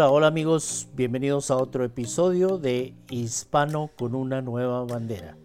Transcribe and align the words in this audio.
Hola, 0.00 0.12
hola 0.12 0.26
amigos, 0.28 0.88
bienvenidos 0.94 1.50
a 1.50 1.58
otro 1.58 1.84
episodio 1.84 2.56
de 2.56 2.94
Hispano 3.10 3.90
con 3.98 4.14
una 4.14 4.40
nueva 4.40 4.82
bandera. 4.86 5.36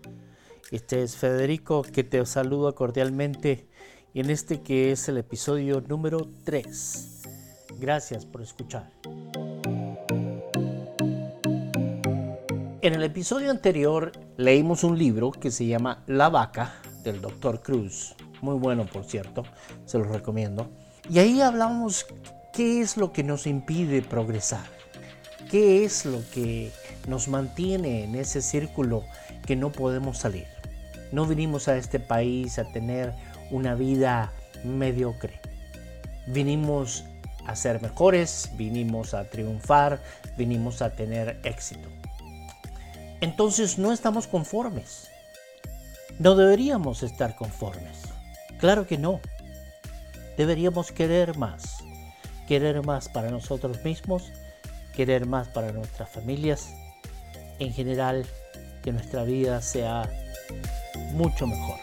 Este 0.71 1.03
es 1.03 1.17
Federico 1.17 1.81
que 1.81 2.05
te 2.05 2.25
saluda 2.25 2.71
cordialmente 2.71 3.67
en 4.13 4.30
este 4.30 4.61
que 4.61 4.94
es 4.94 5.09
el 5.09 5.17
episodio 5.17 5.81
número 5.81 6.30
3. 6.45 7.23
Gracias 7.81 8.25
por 8.25 8.41
escuchar. 8.44 8.89
En 12.81 12.94
el 12.94 13.03
episodio 13.03 13.52
anterior 13.52 14.13
leímos 14.38 14.85
un 14.85 14.97
libro 14.97 15.31
que 15.31 15.52
se 15.52 15.66
llama 15.66 16.05
La 16.08 16.30
vaca 16.30 16.75
del 17.03 17.19
Dr. 17.19 17.61
Cruz. 17.61 18.16
Muy 18.41 18.55
bueno, 18.58 18.85
por 18.85 19.03
cierto, 19.03 19.44
se 19.83 19.97
lo 19.97 20.05
recomiendo. 20.05 20.69
Y 21.09 21.19
ahí 21.19 21.41
hablamos 21.41 22.05
qué 22.55 22.82
es 22.82 22.98
lo 22.98 23.12
que 23.12 23.23
nos 23.23 23.48
impide 23.48 24.02
progresar, 24.02 24.66
qué 25.50 25.84
es 25.84 26.05
lo 26.05 26.22
que 26.34 26.72
nos 27.08 27.28
mantiene 27.28 28.04
en 28.04 28.16
ese 28.16 28.41
círculo 28.41 29.04
que 29.45 29.55
no 29.55 29.72
podemos 29.72 30.18
salir. 30.18 30.48
No 31.12 31.26
vinimos 31.26 31.68
a 31.68 31.78
este 31.78 32.00
país 32.00 32.58
a 32.58 32.66
tener 32.72 33.14
una 33.52 33.75
vida 33.75 34.31
mediocre. 34.64 35.39
Vinimos 36.28 37.06
a 37.45 37.56
ser 37.56 37.81
mejores, 37.81 38.50
vinimos 38.56 39.14
a 39.14 39.30
triunfar, 39.30 40.02
vinimos 40.38 40.81
a 40.81 40.95
tener 40.95 41.40
éxito 41.44 41.90
entonces 43.25 43.80
no 43.80 43.92
estamos 43.92 44.28
conformes. 44.28 45.09
No 46.19 46.36
deberíamos 46.36 47.02
estar 47.02 47.36
conformes. 47.36 48.03
Claro 48.59 48.86
que 48.86 49.00
no. 49.00 49.19
Deberíamos 50.38 50.92
querer 50.92 51.36
más. 51.36 51.78
Querer 52.47 52.85
más 52.85 53.09
para 53.09 53.31
nosotros 53.31 53.83
mismos, 53.83 54.31
querer 54.95 55.25
más 55.25 55.47
para 55.47 55.71
nuestras 55.71 56.09
familias. 56.09 56.73
En 57.59 57.73
general, 57.73 58.25
que 58.83 58.91
nuestra 58.91 59.23
vida 59.23 59.61
sea 59.61 60.09
mucho 61.13 61.47
mejor. 61.47 61.79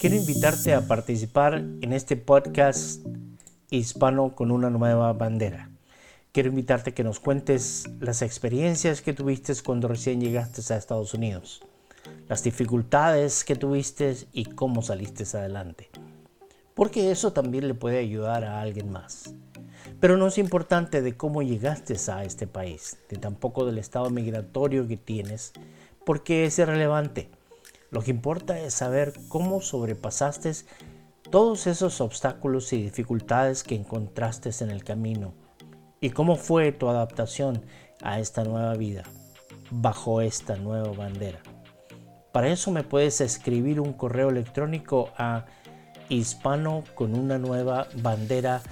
Quiero 0.00 0.16
invitarte 0.16 0.74
a 0.74 0.86
participar 0.86 1.54
en 1.54 1.92
este 1.92 2.16
podcast 2.16 3.04
hispano 3.70 4.34
con 4.34 4.50
una 4.50 4.70
nueva 4.70 5.12
bandera. 5.12 5.75
Quiero 6.36 6.50
invitarte 6.50 6.90
a 6.90 6.94
que 6.94 7.02
nos 7.02 7.18
cuentes 7.18 7.88
las 7.98 8.20
experiencias 8.20 9.00
que 9.00 9.14
tuviste 9.14 9.54
cuando 9.64 9.88
recién 9.88 10.20
llegaste 10.20 10.60
a 10.70 10.76
Estados 10.76 11.14
Unidos, 11.14 11.62
las 12.28 12.42
dificultades 12.42 13.42
que 13.42 13.56
tuviste 13.56 14.14
y 14.34 14.44
cómo 14.44 14.82
saliste 14.82 15.24
adelante. 15.34 15.88
Porque 16.74 17.10
eso 17.10 17.32
también 17.32 17.66
le 17.66 17.72
puede 17.72 18.00
ayudar 18.00 18.44
a 18.44 18.60
alguien 18.60 18.92
más. 18.92 19.32
Pero 19.98 20.18
no 20.18 20.26
es 20.26 20.36
importante 20.36 21.00
de 21.00 21.16
cómo 21.16 21.40
llegaste 21.40 21.96
a 22.12 22.22
este 22.22 22.46
país, 22.46 22.98
ni 23.10 23.16
tampoco 23.16 23.64
del 23.64 23.78
estado 23.78 24.10
migratorio 24.10 24.86
que 24.86 24.98
tienes, 24.98 25.54
porque 26.04 26.44
es 26.44 26.58
irrelevante. 26.58 27.30
Lo 27.90 28.02
que 28.02 28.10
importa 28.10 28.60
es 28.60 28.74
saber 28.74 29.14
cómo 29.28 29.62
sobrepasaste 29.62 30.52
todos 31.30 31.66
esos 31.66 32.02
obstáculos 32.02 32.74
y 32.74 32.82
dificultades 32.82 33.64
que 33.64 33.74
encontraste 33.74 34.50
en 34.60 34.70
el 34.70 34.84
camino 34.84 35.45
y 36.00 36.10
cómo 36.10 36.36
fue 36.36 36.72
tu 36.72 36.88
adaptación 36.88 37.62
a 38.02 38.20
esta 38.20 38.44
nueva 38.44 38.74
vida 38.74 39.04
bajo 39.70 40.20
esta 40.20 40.56
nueva 40.56 40.92
bandera. 40.92 41.40
Para 42.32 42.48
eso 42.48 42.70
me 42.70 42.82
puedes 42.82 43.20
escribir 43.20 43.80
un 43.80 43.92
correo 43.92 44.28
electrónico 44.28 45.10
a 45.16 45.46
hispano 46.08 46.84
con 46.94 47.18
una 47.18 47.38
nueva 47.38 47.88
bandera 48.02 48.62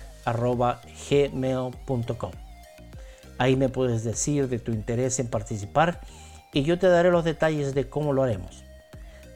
gmail.com. 1.10 2.32
Ahí 3.38 3.56
me 3.56 3.68
puedes 3.68 4.04
decir 4.04 4.48
de 4.48 4.58
tu 4.58 4.72
interés 4.72 5.18
en 5.18 5.28
participar 5.28 6.00
y 6.52 6.62
yo 6.62 6.78
te 6.78 6.88
daré 6.88 7.10
los 7.10 7.24
detalles 7.24 7.74
de 7.74 7.88
cómo 7.88 8.12
lo 8.12 8.22
haremos. 8.22 8.64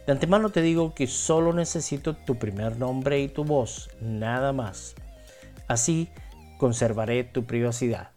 De 0.07 0.13
antemano 0.13 0.51
te 0.51 0.63
digo 0.63 0.95
que 0.95 1.07
solo 1.07 1.53
necesito 1.53 2.15
tu 2.15 2.37
primer 2.37 2.79
nombre 2.79 3.21
y 3.21 3.29
tu 3.29 3.45
voz, 3.45 3.91
nada 4.01 4.53
más. 4.53 4.95
Así 5.67 6.09
conservaré 6.59 7.25
tu 7.25 7.47
privacidad. 7.47 8.11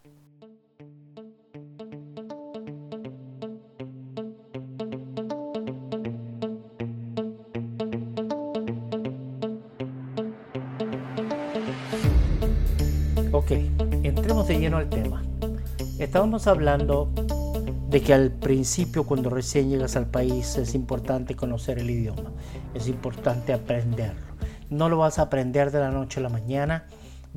Ok, 13.32 13.52
entremos 14.02 14.46
de 14.48 14.58
lleno 14.58 14.76
al 14.76 14.90
tema. 14.90 15.22
Estábamos 15.98 16.46
hablando 16.46 17.10
de 17.88 18.02
que 18.02 18.12
al 18.12 18.32
principio 18.32 19.04
cuando 19.04 19.30
recién 19.30 19.70
llegas 19.70 19.96
al 19.96 20.06
país 20.06 20.56
es 20.56 20.74
importante 20.74 21.36
conocer 21.36 21.78
el 21.78 21.90
idioma, 21.90 22.32
es 22.74 22.88
importante 22.88 23.52
aprenderlo. 23.52 24.32
No 24.68 24.88
lo 24.88 24.98
vas 24.98 25.18
a 25.18 25.22
aprender 25.22 25.70
de 25.70 25.80
la 25.80 25.90
noche 25.90 26.18
a 26.18 26.22
la 26.22 26.28
mañana, 26.28 26.86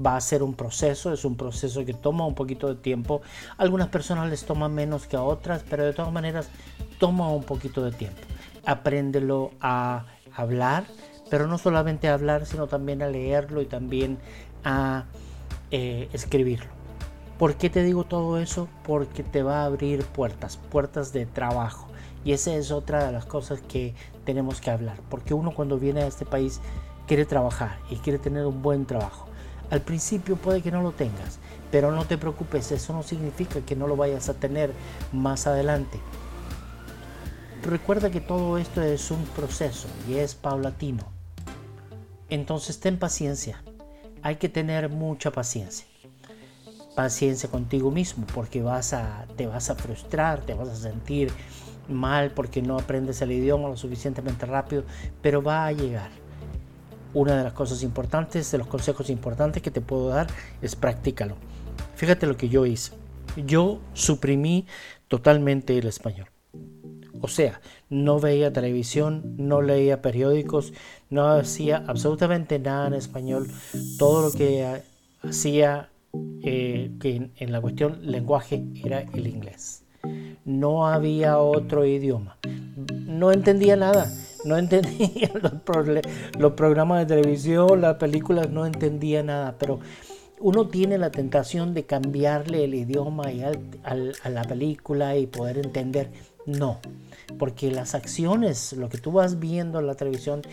va 0.03 0.15
a 0.15 0.21
ser 0.21 0.43
un 0.43 0.53
proceso, 0.53 1.13
es 1.13 1.25
un 1.25 1.35
proceso 1.35 1.85
que 1.85 1.93
toma 1.93 2.25
un 2.25 2.35
poquito 2.35 2.67
de 2.67 2.75
tiempo. 2.75 3.21
algunas 3.57 3.87
personas 3.87 4.29
les 4.29 4.45
toma 4.45 4.69
menos 4.69 5.07
que 5.07 5.15
a 5.15 5.23
otras, 5.23 5.63
pero 5.69 5.85
de 5.85 5.93
todas 5.93 6.11
maneras 6.11 6.49
toma 6.99 7.29
un 7.29 7.43
poquito 7.43 7.83
de 7.83 7.91
tiempo. 7.91 8.21
Apréndelo 8.65 9.51
a 9.61 10.05
hablar, 10.35 10.85
pero 11.29 11.47
no 11.47 11.57
solamente 11.57 12.07
a 12.07 12.13
hablar, 12.13 12.45
sino 12.45 12.67
también 12.67 13.01
a 13.01 13.07
leerlo 13.07 13.61
y 13.61 13.65
también 13.65 14.17
a 14.63 15.05
eh, 15.71 16.09
escribirlo. 16.13 16.69
¿Por 17.37 17.55
qué 17.55 17.69
te 17.69 17.83
digo 17.83 18.05
todo 18.05 18.39
eso? 18.39 18.69
Porque 18.83 19.21
te 19.23 19.43
va 19.43 19.61
a 19.61 19.65
abrir 19.65 20.05
puertas, 20.05 20.57
puertas 20.57 21.11
de 21.11 21.25
trabajo. 21.25 21.87
Y 22.23 22.31
esa 22.31 22.55
es 22.55 22.71
otra 22.71 23.05
de 23.05 23.11
las 23.11 23.25
cosas 23.25 23.61
que 23.61 23.93
tenemos 24.23 24.61
que 24.61 24.71
hablar. 24.71 24.97
Porque 25.09 25.33
uno 25.33 25.53
cuando 25.53 25.77
viene 25.77 26.03
a 26.03 26.07
este 26.07 26.25
país 26.25 26.61
quiere 27.07 27.25
trabajar 27.25 27.77
y 27.89 27.97
quiere 27.97 28.19
tener 28.19 28.45
un 28.45 28.61
buen 28.61 28.85
trabajo. 28.85 29.27
Al 29.69 29.81
principio 29.81 30.35
puede 30.35 30.61
que 30.61 30.71
no 30.71 30.81
lo 30.81 30.91
tengas, 30.91 31.39
pero 31.71 31.91
no 31.91 32.05
te 32.05 32.17
preocupes, 32.17 32.71
eso 32.71 32.93
no 32.93 33.03
significa 33.03 33.61
que 33.61 33.75
no 33.75 33.87
lo 33.87 33.95
vayas 33.95 34.29
a 34.29 34.35
tener 34.35 34.71
más 35.11 35.47
adelante. 35.47 35.99
Recuerda 37.63 38.11
que 38.11 38.21
todo 38.21 38.57
esto 38.57 38.81
es 38.81 39.09
un 39.09 39.23
proceso 39.35 39.87
y 40.07 40.15
es 40.15 40.35
paulatino. 40.35 41.03
Entonces 42.29 42.79
ten 42.79 42.99
paciencia. 42.99 43.63
Hay 44.21 44.35
que 44.35 44.49
tener 44.49 44.89
mucha 44.89 45.31
paciencia 45.31 45.85
paciencia 46.95 47.49
contigo 47.51 47.91
mismo 47.91 48.25
porque 48.33 48.63
vas 48.63 48.93
a, 48.93 49.25
te 49.35 49.45
vas 49.45 49.69
a 49.69 49.75
frustrar, 49.75 50.41
te 50.41 50.53
vas 50.53 50.69
a 50.69 50.75
sentir 50.75 51.31
mal 51.89 52.31
porque 52.31 52.61
no 52.61 52.79
aprendes 52.79 53.21
el 53.21 53.33
idioma 53.33 53.67
lo 53.67 53.77
suficientemente 53.77 54.45
rápido, 54.45 54.83
pero 55.21 55.43
va 55.43 55.67
a 55.67 55.71
llegar. 55.71 56.09
Una 57.15 57.37
de 57.37 57.43
las 57.45 57.53
cosas 57.53 57.81
importantes, 57.81 58.51
de 58.51 58.57
los 58.57 58.67
consejos 58.67 59.09
importantes 59.09 59.63
que 59.63 59.71
te 59.71 59.79
puedo 59.79 60.09
dar 60.09 60.27
es 60.61 60.75
practícalo. 60.75 61.35
Fíjate 61.95 62.27
lo 62.27 62.35
que 62.35 62.49
yo 62.49 62.65
hice. 62.65 62.91
Yo 63.47 63.79
suprimí 63.93 64.67
totalmente 65.07 65.77
el 65.77 65.87
español. 65.87 66.27
O 67.21 67.29
sea, 67.29 67.61
no 67.89 68.19
veía 68.19 68.51
televisión, 68.51 69.35
no 69.37 69.61
leía 69.61 70.01
periódicos, 70.01 70.73
no 71.09 71.27
hacía 71.27 71.83
absolutamente 71.87 72.59
nada 72.59 72.87
en 72.87 72.93
español. 72.95 73.49
Todo 73.97 74.27
lo 74.27 74.31
que 74.31 74.81
hacía 75.23 75.89
eh, 76.43 76.91
que 76.99 77.31
en, 77.35 77.51
la 77.51 77.61
cuestión 77.61 77.99
lenguaje 78.01 78.65
era 78.83 78.99
el 78.99 79.27
inglés. 79.27 79.83
No 80.43 80.87
había 80.87 81.37
otro 81.39 81.85
idioma. 81.85 82.37
No 82.89 83.31
entendía 83.31 83.77
nada. 83.77 84.11
No 84.45 84.57
entendía 84.57 85.31
los, 86.37 86.53
programas 86.53 86.99
de 86.99 87.15
televisión, 87.15 87.81
las 87.81 87.95
películas, 87.95 88.49
no 88.49 88.65
entendía 88.65 89.23
nada. 89.23 89.55
Pero 89.57 89.79
uno 90.39 90.67
tiene 90.67 90.99
la 90.99 91.09
tentación 91.09 91.73
de 91.73 91.85
cambiarle 91.85 92.63
el 92.63 92.75
idioma 92.75 93.31
y 93.31 93.41
a 93.41 94.29
la 94.29 94.43
película 94.43 95.17
y 95.17 95.25
poder 95.25 95.57
entender. 95.57 96.11
No, 96.45 96.79
porque 97.39 97.71
las 97.71 97.95
acciones, 97.95 98.73
lo 98.73 98.87
que 98.87 98.99
tú 98.99 99.11
vas 99.11 99.39
viendo 99.39 99.79
en 99.79 99.87
la 99.87 99.95
televisión, 99.95 100.43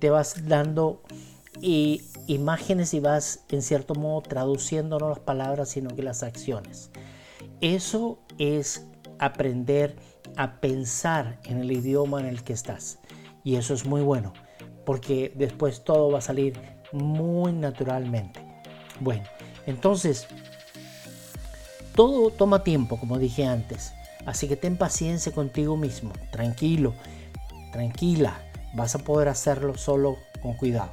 te 0.00 0.10
vas 0.10 0.48
dando 0.48 1.00
y 1.60 2.02
imágenes 2.26 2.94
y 2.94 3.00
vas 3.00 3.44
en 3.48 3.62
cierto 3.62 3.94
modo 3.94 4.22
traduciendo 4.22 4.98
no 4.98 5.08
las 5.08 5.20
palabras 5.20 5.68
sino 5.68 5.94
que 5.94 6.02
las 6.02 6.24
acciones. 6.24 6.90
Eso 7.60 8.18
es 8.38 8.86
aprender 9.20 9.94
a 10.36 10.60
pensar 10.60 11.38
en 11.44 11.58
el 11.58 11.70
idioma 11.70 12.18
en 12.20 12.26
el 12.26 12.42
que 12.42 12.52
estás 12.52 12.98
y 13.46 13.54
eso 13.54 13.74
es 13.74 13.86
muy 13.86 14.02
bueno 14.02 14.32
porque 14.84 15.32
después 15.36 15.84
todo 15.84 16.10
va 16.10 16.18
a 16.18 16.20
salir 16.22 16.58
muy 16.90 17.52
naturalmente. 17.52 18.40
Bueno, 18.98 19.22
entonces 19.66 20.26
todo 21.94 22.30
toma 22.30 22.64
tiempo 22.64 22.98
como 22.98 23.20
dije 23.20 23.44
antes. 23.44 23.92
Así 24.26 24.48
que 24.48 24.56
ten 24.56 24.76
paciencia 24.76 25.30
contigo 25.30 25.76
mismo, 25.76 26.12
tranquilo, 26.32 26.94
tranquila. 27.70 28.36
Vas 28.74 28.96
a 28.96 28.98
poder 28.98 29.28
hacerlo 29.28 29.78
solo 29.78 30.16
con 30.42 30.54
cuidado, 30.54 30.90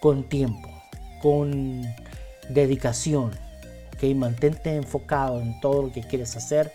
con 0.00 0.24
tiempo, 0.24 0.68
con 1.22 1.82
dedicación. 2.50 3.30
¿okay? 3.94 4.14
Mantente 4.14 4.76
enfocado 4.76 5.40
en 5.40 5.58
todo 5.60 5.84
lo 5.84 5.92
que 5.92 6.02
quieres 6.02 6.36
hacer, 6.36 6.72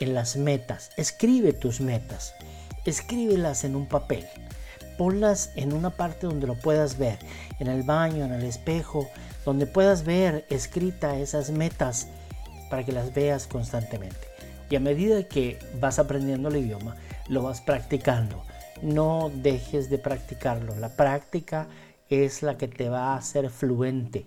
en 0.00 0.14
las 0.14 0.36
metas. 0.36 0.90
Escribe 0.96 1.52
tus 1.52 1.80
metas, 1.80 2.34
escríbelas 2.84 3.64
en 3.64 3.76
un 3.76 3.86
papel. 3.86 4.26
Ponlas 4.98 5.50
en 5.56 5.72
una 5.72 5.90
parte 5.90 6.26
donde 6.26 6.46
lo 6.46 6.54
puedas 6.54 6.98
ver, 6.98 7.18
en 7.58 7.68
el 7.68 7.82
baño, 7.82 8.24
en 8.24 8.32
el 8.32 8.44
espejo, 8.44 9.08
donde 9.44 9.66
puedas 9.66 10.04
ver 10.04 10.46
escrita 10.50 11.18
esas 11.18 11.50
metas 11.50 12.08
para 12.70 12.84
que 12.84 12.92
las 12.92 13.12
veas 13.14 13.46
constantemente. 13.46 14.32
Y 14.70 14.76
a 14.76 14.80
medida 14.80 15.24
que 15.24 15.58
vas 15.80 15.98
aprendiendo 15.98 16.48
el 16.48 16.56
idioma, 16.56 16.96
lo 17.28 17.42
vas 17.42 17.60
practicando. 17.60 18.42
No 18.80 19.30
dejes 19.34 19.90
de 19.90 19.98
practicarlo. 19.98 20.74
La 20.76 20.96
práctica 20.96 21.68
es 22.08 22.42
la 22.42 22.56
que 22.58 22.68
te 22.68 22.88
va 22.88 23.12
a 23.12 23.16
hacer 23.16 23.50
fluente, 23.50 24.26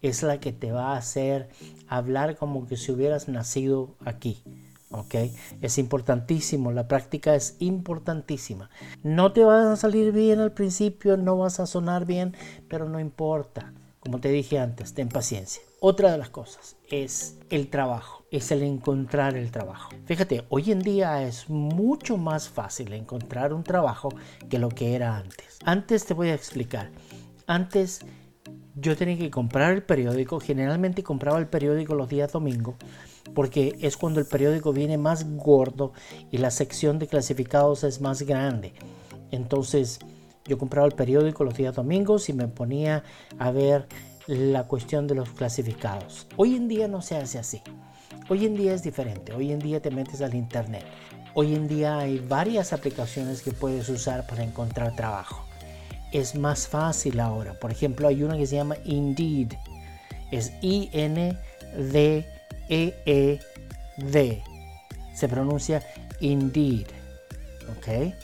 es 0.00 0.22
la 0.22 0.38
que 0.40 0.52
te 0.52 0.72
va 0.72 0.92
a 0.92 0.96
hacer 0.96 1.48
hablar 1.88 2.36
como 2.36 2.66
que 2.66 2.76
si 2.76 2.92
hubieras 2.92 3.28
nacido 3.28 3.94
aquí. 4.04 4.42
¿Ok? 4.92 5.14
Es 5.60 5.78
importantísimo, 5.78 6.72
la 6.72 6.88
práctica 6.88 7.34
es 7.34 7.56
importantísima. 7.58 8.70
No 9.02 9.32
te 9.32 9.44
va 9.44 9.72
a 9.72 9.76
salir 9.76 10.12
bien 10.12 10.40
al 10.40 10.52
principio, 10.52 11.16
no 11.16 11.38
vas 11.38 11.60
a 11.60 11.66
sonar 11.66 12.06
bien, 12.06 12.36
pero 12.68 12.88
no 12.88 13.00
importa. 13.00 13.72
Como 14.00 14.20
te 14.20 14.30
dije 14.30 14.58
antes, 14.58 14.94
ten 14.94 15.08
paciencia. 15.08 15.62
Otra 15.80 16.12
de 16.12 16.18
las 16.18 16.30
cosas 16.30 16.76
es 16.90 17.38
el 17.50 17.68
trabajo, 17.68 18.24
es 18.30 18.50
el 18.50 18.62
encontrar 18.62 19.36
el 19.36 19.50
trabajo. 19.50 19.90
Fíjate, 20.06 20.44
hoy 20.48 20.72
en 20.72 20.80
día 20.80 21.22
es 21.22 21.48
mucho 21.48 22.16
más 22.16 22.48
fácil 22.48 22.92
encontrar 22.92 23.52
un 23.52 23.62
trabajo 23.62 24.08
que 24.48 24.58
lo 24.58 24.68
que 24.68 24.94
era 24.94 25.16
antes. 25.16 25.58
Antes 25.64 26.04
te 26.04 26.14
voy 26.14 26.28
a 26.28 26.34
explicar. 26.34 26.90
Antes 27.46 28.00
yo 28.74 28.96
tenía 28.96 29.18
que 29.18 29.30
comprar 29.30 29.72
el 29.72 29.82
periódico, 29.82 30.40
generalmente 30.40 31.02
compraba 31.02 31.38
el 31.38 31.46
periódico 31.46 31.94
los 31.94 32.08
días 32.08 32.32
domingos, 32.32 32.76
porque 33.34 33.76
es 33.80 33.96
cuando 33.96 34.20
el 34.20 34.26
periódico 34.26 34.72
viene 34.72 34.98
más 34.98 35.24
gordo 35.36 35.92
y 36.30 36.38
la 36.38 36.50
sección 36.50 36.98
de 36.98 37.06
clasificados 37.06 37.84
es 37.84 38.00
más 38.00 38.22
grande. 38.22 38.74
Entonces, 39.30 40.00
yo 40.44 40.58
compraba 40.58 40.86
el 40.86 40.94
periódico 40.94 41.44
los 41.44 41.54
días 41.54 41.74
domingos 41.74 42.28
y 42.28 42.32
me 42.32 42.48
ponía 42.48 43.04
a 43.38 43.50
ver 43.50 43.86
la 44.26 44.64
cuestión 44.64 45.06
de 45.06 45.14
los 45.14 45.30
clasificados. 45.30 46.26
Hoy 46.36 46.56
en 46.56 46.68
día 46.68 46.88
no 46.88 47.02
se 47.02 47.16
hace 47.16 47.38
así. 47.38 47.62
Hoy 48.28 48.46
en 48.46 48.56
día 48.56 48.74
es 48.74 48.82
diferente. 48.82 49.32
Hoy 49.32 49.52
en 49.52 49.58
día 49.58 49.80
te 49.80 49.90
metes 49.90 50.20
al 50.20 50.34
internet. 50.34 50.84
Hoy 51.34 51.54
en 51.54 51.66
día 51.66 51.98
hay 51.98 52.18
varias 52.18 52.72
aplicaciones 52.72 53.42
que 53.42 53.52
puedes 53.52 53.88
usar 53.88 54.26
para 54.26 54.44
encontrar 54.44 54.94
trabajo. 54.94 55.44
Es 56.12 56.34
más 56.34 56.68
fácil 56.68 57.20
ahora. 57.20 57.58
Por 57.58 57.70
ejemplo, 57.70 58.06
hay 58.08 58.22
una 58.22 58.36
que 58.36 58.46
se 58.46 58.56
llama 58.56 58.76
Indeed. 58.84 59.54
Es 60.30 60.52
I-N-D-E-E-D. 62.72 64.42
Se 65.14 65.28
pronuncia 65.28 65.82
Indeed. 66.20 66.86
¿Ok? 67.76 68.14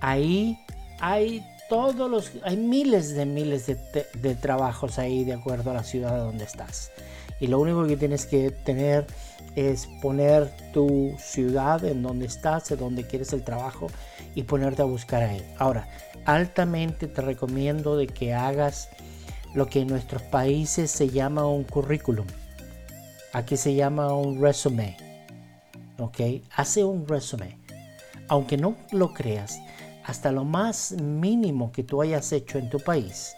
Ahí 0.00 0.58
hay 1.00 1.44
todos 1.68 2.10
los, 2.10 2.32
hay 2.42 2.56
miles 2.56 3.14
de 3.14 3.26
miles 3.26 3.66
de, 3.66 4.34
trabajos 4.34 4.98
ahí 4.98 5.24
de 5.24 5.34
acuerdo 5.34 5.70
a 5.70 5.74
la 5.74 5.84
ciudad 5.84 6.18
donde 6.18 6.44
estás. 6.44 6.90
Y 7.38 7.46
lo 7.46 7.60
único 7.60 7.86
que 7.86 7.96
tienes 7.96 8.26
que 8.26 8.50
tener 8.50 9.06
es 9.54 9.88
poner 10.02 10.50
tu 10.72 11.14
ciudad 11.18 11.84
en 11.84 12.02
donde 12.02 12.26
estás, 12.26 12.70
en 12.70 12.78
donde 12.78 13.06
quieres 13.06 13.32
el 13.32 13.44
trabajo 13.44 13.86
y 14.34 14.42
ponerte 14.42 14.82
a 14.82 14.84
buscar 14.84 15.22
ahí. 15.22 15.42
Ahora, 15.58 15.88
altamente 16.24 17.06
te 17.06 17.22
recomiendo 17.22 17.96
de 17.96 18.08
que 18.08 18.34
hagas 18.34 18.90
lo 19.54 19.66
que 19.66 19.80
en 19.80 19.88
nuestros 19.88 20.22
países 20.22 20.90
se 20.90 21.08
llama 21.08 21.46
un 21.46 21.64
currículum. 21.64 22.26
Aquí 23.32 23.56
se 23.56 23.74
llama 23.74 24.12
un 24.14 24.40
resumen. 24.40 24.96
¿Ok? 25.98 26.20
Hace 26.54 26.84
un 26.84 27.06
resumen. 27.06 27.58
Aunque 28.28 28.56
no 28.56 28.76
lo 28.92 29.12
creas, 29.12 29.58
hasta 30.04 30.32
lo 30.32 30.44
más 30.44 30.92
mínimo 30.92 31.72
que 31.72 31.82
tú 31.82 32.02
hayas 32.02 32.32
hecho 32.32 32.58
en 32.58 32.70
tu 32.70 32.80
país 32.80 33.34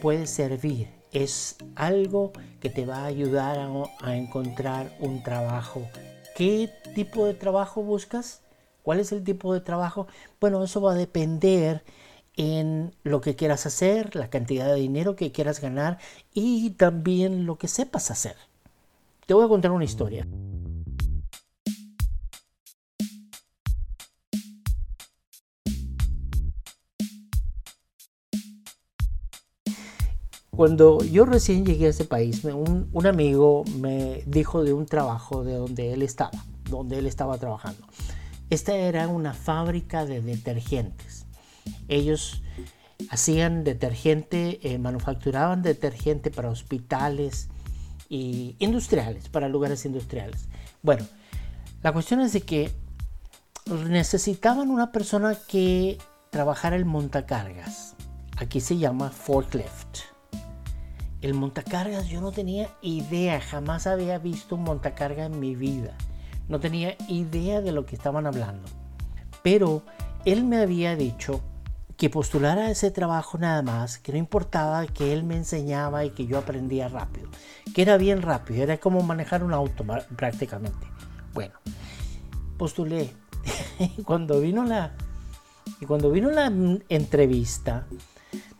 puede 0.00 0.26
servir. 0.26 0.88
Es 1.12 1.56
algo 1.74 2.32
que 2.60 2.70
te 2.70 2.84
va 2.84 2.98
a 2.98 3.06
ayudar 3.06 3.58
a, 4.00 4.16
encontrar 4.16 4.94
un 5.00 5.22
trabajo. 5.22 5.88
¿Qué 6.34 6.70
tipo 6.94 7.26
de 7.26 7.34
trabajo 7.34 7.82
buscas? 7.82 8.42
¿Cuál 8.82 9.00
es 9.00 9.12
el 9.12 9.24
tipo 9.24 9.54
de 9.54 9.60
trabajo? 9.60 10.06
Bueno, 10.40 10.62
eso 10.62 10.80
va 10.80 10.92
a 10.92 10.96
depender 10.96 11.82
en 12.36 12.94
lo 13.02 13.20
que 13.20 13.34
quieras 13.34 13.64
hacer, 13.66 14.14
la 14.14 14.28
cantidad 14.28 14.66
de 14.66 14.74
dinero 14.80 15.16
que 15.16 15.32
quieras 15.32 15.60
ganar 15.60 15.98
y 16.34 16.70
también 16.70 17.46
lo 17.46 17.56
que 17.56 17.68
sepas 17.68 18.10
hacer. 18.10 18.36
Te 19.26 19.34
voy 19.34 19.44
a 19.44 19.48
contar 19.48 19.72
una 19.72 19.84
historia. 19.84 20.24
Cuando 30.50 31.02
yo 31.02 31.26
recién 31.26 31.66
llegué 31.66 31.86
a 31.86 31.90
ese 31.90 32.04
país, 32.04 32.44
un, 32.44 32.88
un, 32.92 33.06
amigo 33.06 33.64
me 33.78 34.22
dijo 34.26 34.62
de 34.62 34.72
un 34.72 34.86
trabajo 34.86 35.42
de 35.42 35.54
donde 35.54 35.92
él 35.92 36.02
estaba, 36.02 36.44
donde 36.70 36.98
él 36.98 37.06
estaba 37.06 37.36
trabajando. 37.36 37.84
Esta 38.48 38.76
era 38.76 39.08
una 39.08 39.34
fábrica 39.34 40.06
de 40.06 40.22
detergentes. 40.22 41.26
Ellos 41.88 42.42
hacían 43.10 43.64
detergente, 43.64 44.60
eh, 44.62 44.78
manufacturaban 44.78 45.62
detergente 45.62 46.30
para 46.30 46.48
hospitales 46.48 47.48
industriales, 48.08 49.28
para 49.28 49.48
lugares 49.48 49.84
industriales. 49.84 50.48
Bueno, 50.82 51.04
la 51.82 51.92
cuestión 51.92 52.20
es 52.20 52.32
de 52.32 52.42
que 52.42 52.72
necesitaban 53.88 54.70
una 54.70 54.92
persona 54.92 55.36
que 55.48 55.98
trabajara 56.30 56.76
el 56.76 56.84
montacargas. 56.84 57.94
Aquí 58.36 58.60
se 58.60 58.78
llama 58.78 59.10
forklift. 59.10 60.00
El 61.22 61.34
montacargas 61.34 62.08
yo 62.08 62.20
no 62.20 62.30
tenía 62.30 62.68
idea, 62.82 63.40
jamás 63.40 63.86
había 63.86 64.18
visto 64.18 64.54
un 64.54 64.62
montacarga 64.62 65.24
en 65.24 65.40
mi 65.40 65.56
vida. 65.56 65.96
No 66.48 66.60
tenía 66.60 66.96
idea 67.08 67.60
de 67.60 67.72
lo 67.72 67.86
que 67.86 67.96
estaban 67.96 68.26
hablando. 68.26 68.68
Pero 69.42 69.82
él 70.24 70.44
me 70.44 70.58
había 70.58 70.94
dicho 70.94 71.40
que 71.96 72.10
postulara 72.10 72.70
ese 72.70 72.90
trabajo 72.90 73.38
nada 73.38 73.62
más, 73.62 73.98
que 73.98 74.12
no 74.12 74.18
importaba 74.18 74.86
que 74.86 75.12
él 75.12 75.24
me 75.24 75.36
enseñaba 75.36 76.04
y 76.04 76.10
que 76.10 76.26
yo 76.26 76.38
aprendía 76.38 76.88
rápido, 76.88 77.28
que 77.74 77.82
era 77.82 77.96
bien 77.96 78.22
rápido, 78.22 78.62
era 78.62 78.78
como 78.78 79.02
manejar 79.02 79.42
un 79.42 79.52
auto 79.52 79.84
prácticamente. 80.16 80.86
Bueno, 81.32 81.54
postulé. 82.58 83.12
y 83.78 84.02
cuando 84.04 84.40
vino 84.40 84.64
la 84.64 84.92
y 85.80 85.86
cuando 85.86 86.10
vino 86.10 86.30
la 86.30 86.46
entrevista, 86.88 87.86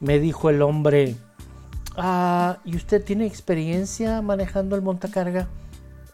me 0.01 0.19
dijo 0.19 0.51
el 0.51 0.61
hombre, 0.61 1.17
Ah, 1.99 2.59
¿y 2.67 2.77
usted 2.77 3.03
tiene 3.03 3.25
experiencia 3.25 4.21
manejando 4.21 4.77
el 4.77 4.83
montacarga? 4.83 5.49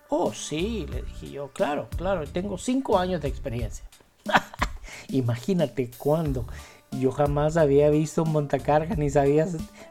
Oh, 0.09 0.33
sí, 0.33 0.87
le 0.89 1.03
dije 1.03 1.31
yo, 1.33 1.49
claro, 1.53 1.89
claro, 1.97 2.25
tengo 2.29 2.57
cinco 2.57 2.99
años 2.99 3.21
de 3.21 3.27
experiencia. 3.27 3.85
Imagínate 5.09 5.91
cuando 5.99 6.47
yo 6.99 7.11
jamás 7.11 7.57
había 7.57 7.91
visto 7.91 8.23
un 8.23 8.33
montacarga, 8.33 8.95
ni 8.97 9.11
sabía, 9.11 9.47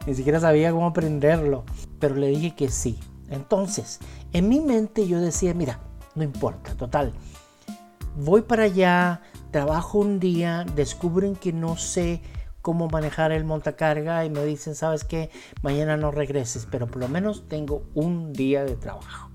ni 0.06 0.16
siquiera 0.16 0.40
sabía 0.40 0.72
cómo 0.72 0.88
aprenderlo. 0.88 1.64
Pero 2.00 2.16
le 2.16 2.28
dije 2.28 2.56
que 2.56 2.70
sí. 2.70 3.00
Entonces, 3.30 4.00
en 4.34 4.50
mi 4.50 4.60
mente 4.60 5.08
yo 5.08 5.20
decía, 5.20 5.54
mira, 5.54 5.80
no 6.16 6.24
importa, 6.24 6.76
total. 6.76 7.14
Voy 8.18 8.42
para 8.42 8.64
allá, 8.64 9.22
trabajo 9.52 10.00
un 10.00 10.20
día, 10.20 10.66
descubren 10.76 11.36
que 11.36 11.54
no 11.54 11.78
sé 11.78 12.22
cómo 12.62 12.88
manejar 12.90 13.32
el 13.32 13.46
montacarga 13.46 14.24
y 14.26 14.30
me 14.30 14.46
dicen, 14.46 14.76
sabes 14.76 15.04
que 15.04 15.30
mañana 15.62 15.98
no 15.98 16.12
regreses, 16.12 16.68
pero 16.70 16.88
por 16.88 16.98
lo 16.98 17.08
menos 17.08 17.48
tengo 17.48 17.84
un 17.94 18.34
día 18.34 18.64
de 18.64 18.76
trabajo. 18.76 19.32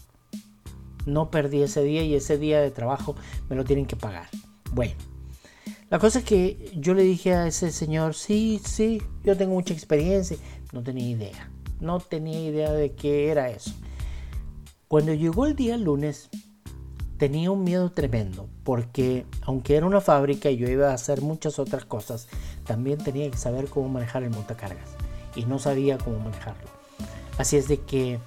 No 1.07 1.31
perdí 1.31 1.63
ese 1.63 1.83
día 1.83 2.03
y 2.03 2.15
ese 2.15 2.37
día 2.37 2.61
de 2.61 2.71
trabajo 2.71 3.17
me 3.49 3.57
lo 3.57 3.65
tienen 3.65 3.87
que 3.87 3.97
pagar. 3.97 4.29
Bueno, 4.73 4.95
la 5.89 5.99
cosa 5.99 6.19
es 6.19 6.25
que 6.25 6.73
yo 6.77 6.95
le 6.95 7.03
dije 7.03 7.35
a 7.35 7.47
ese 7.47 7.71
señor, 7.71 8.15
sí, 8.15 8.61
sí, 8.65 9.01
yo 9.23 9.37
tengo 9.37 9.55
mucha 9.55 9.73
experiencia. 9.73 10.37
No 10.73 10.83
tenía 10.83 11.09
idea, 11.09 11.51
no 11.81 12.01
tenía 12.01 12.41
idea 12.41 12.73
de 12.73 12.93
qué 12.93 13.31
era 13.31 13.51
eso. 13.51 13.73
Cuando 14.89 15.15
llegó 15.15 15.47
el 15.47 15.55
día 15.55 15.77
lunes, 15.77 16.29
tenía 17.19 17.51
un 17.51 17.65
miedo 17.65 17.91
tremendo 17.93 18.49
porque 18.63 19.27
aunque 19.43 19.77
era 19.77 19.87
una 19.87 20.01
fábrica 20.01 20.51
y 20.51 20.57
yo 20.57 20.69
iba 20.69 20.91
a 20.91 20.95
hacer 20.95 21.23
muchas 21.23 21.59
otras 21.59 21.85
cosas, 21.85 22.29
también 22.65 22.99
tenía 22.99 23.31
que 23.31 23.37
saber 23.37 23.67
cómo 23.67 23.89
manejar 23.89 24.23
el 24.23 24.31
montacargas 24.31 24.91
y 25.35 25.45
no 25.45 25.59
sabía 25.59 25.99
cómo 25.99 26.19
manejarlo. 26.19 26.69
Así 27.39 27.57
es 27.57 27.69
de 27.69 27.79
que 27.81 28.19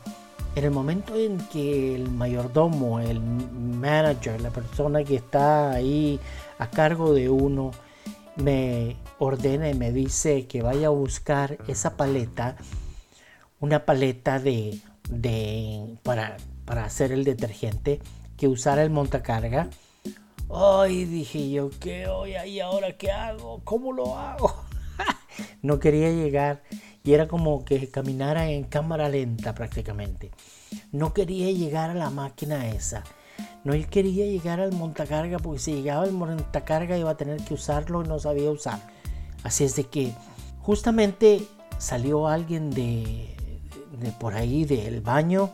En 0.55 0.63
el 0.65 0.71
momento 0.71 1.15
en 1.15 1.37
que 1.37 1.95
el 1.95 2.09
mayordomo, 2.09 2.99
el 2.99 3.21
manager, 3.21 4.41
la 4.41 4.49
persona 4.49 5.03
que 5.03 5.15
está 5.15 5.71
ahí 5.71 6.19
a 6.59 6.69
cargo 6.69 7.13
de 7.13 7.29
uno, 7.29 7.71
me 8.35 8.97
ordena 9.17 9.69
y 9.69 9.73
me 9.73 9.91
dice 9.91 10.45
que 10.45 10.61
vaya 10.61 10.87
a 10.87 10.91
buscar 10.91 11.57
esa 11.67 11.97
paleta, 11.97 12.57
una 13.59 13.85
paleta 13.85 14.39
de, 14.39 14.79
de 15.09 15.97
para, 16.03 16.37
para 16.65 16.83
hacer 16.83 17.11
el 17.11 17.23
detergente, 17.23 17.99
que 18.37 18.47
usara 18.47 18.83
el 18.83 18.89
montacarga. 18.89 19.69
Ay, 20.51 21.05
dije 21.05 21.49
yo, 21.49 21.69
¿qué 21.79 22.07
hoy 22.07 22.35
y 22.45 22.59
ahora 22.59 22.97
qué 22.97 23.11
hago? 23.11 23.61
¿Cómo 23.63 23.93
lo 23.93 24.17
hago? 24.17 24.53
no 25.61 25.79
quería 25.79 26.09
llegar 26.09 26.63
y 27.03 27.13
era 27.13 27.27
como 27.27 27.63
que 27.63 27.89
caminara 27.89 28.49
en 28.49 28.63
cámara 28.63 29.09
lenta 29.09 29.55
prácticamente. 29.55 30.31
No 30.91 31.13
quería 31.13 31.51
llegar 31.51 31.89
a 31.89 31.95
la 31.95 32.09
máquina 32.09 32.69
esa. 32.69 33.03
No 33.63 33.73
quería 33.89 34.25
llegar 34.25 34.59
al 34.59 34.71
montacarga 34.71 35.39
porque 35.39 35.59
si 35.59 35.73
llegaba 35.73 36.03
al 36.03 36.13
montacarga 36.13 36.97
iba 36.97 37.11
a 37.11 37.17
tener 37.17 37.41
que 37.43 37.53
usarlo 37.53 38.03
y 38.03 38.07
no 38.07 38.19
sabía 38.19 38.49
usar. 38.51 38.79
Así 39.43 39.63
es 39.63 39.75
de 39.75 39.85
que 39.85 40.13
justamente 40.61 41.47
salió 41.77 42.27
alguien 42.27 42.69
de, 42.69 43.35
por 44.19 44.35
ahí 44.35 44.65
del 44.65 45.01
baño 45.01 45.51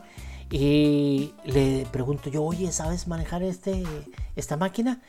y 0.51 1.33
le 1.45 1.85
pregunto 1.91 2.29
yo, 2.29 2.43
oye, 2.43 2.71
¿sabes 2.71 3.07
manejar 3.07 3.43
este, 3.43 3.83
esta 4.35 4.57
máquina? 4.57 5.01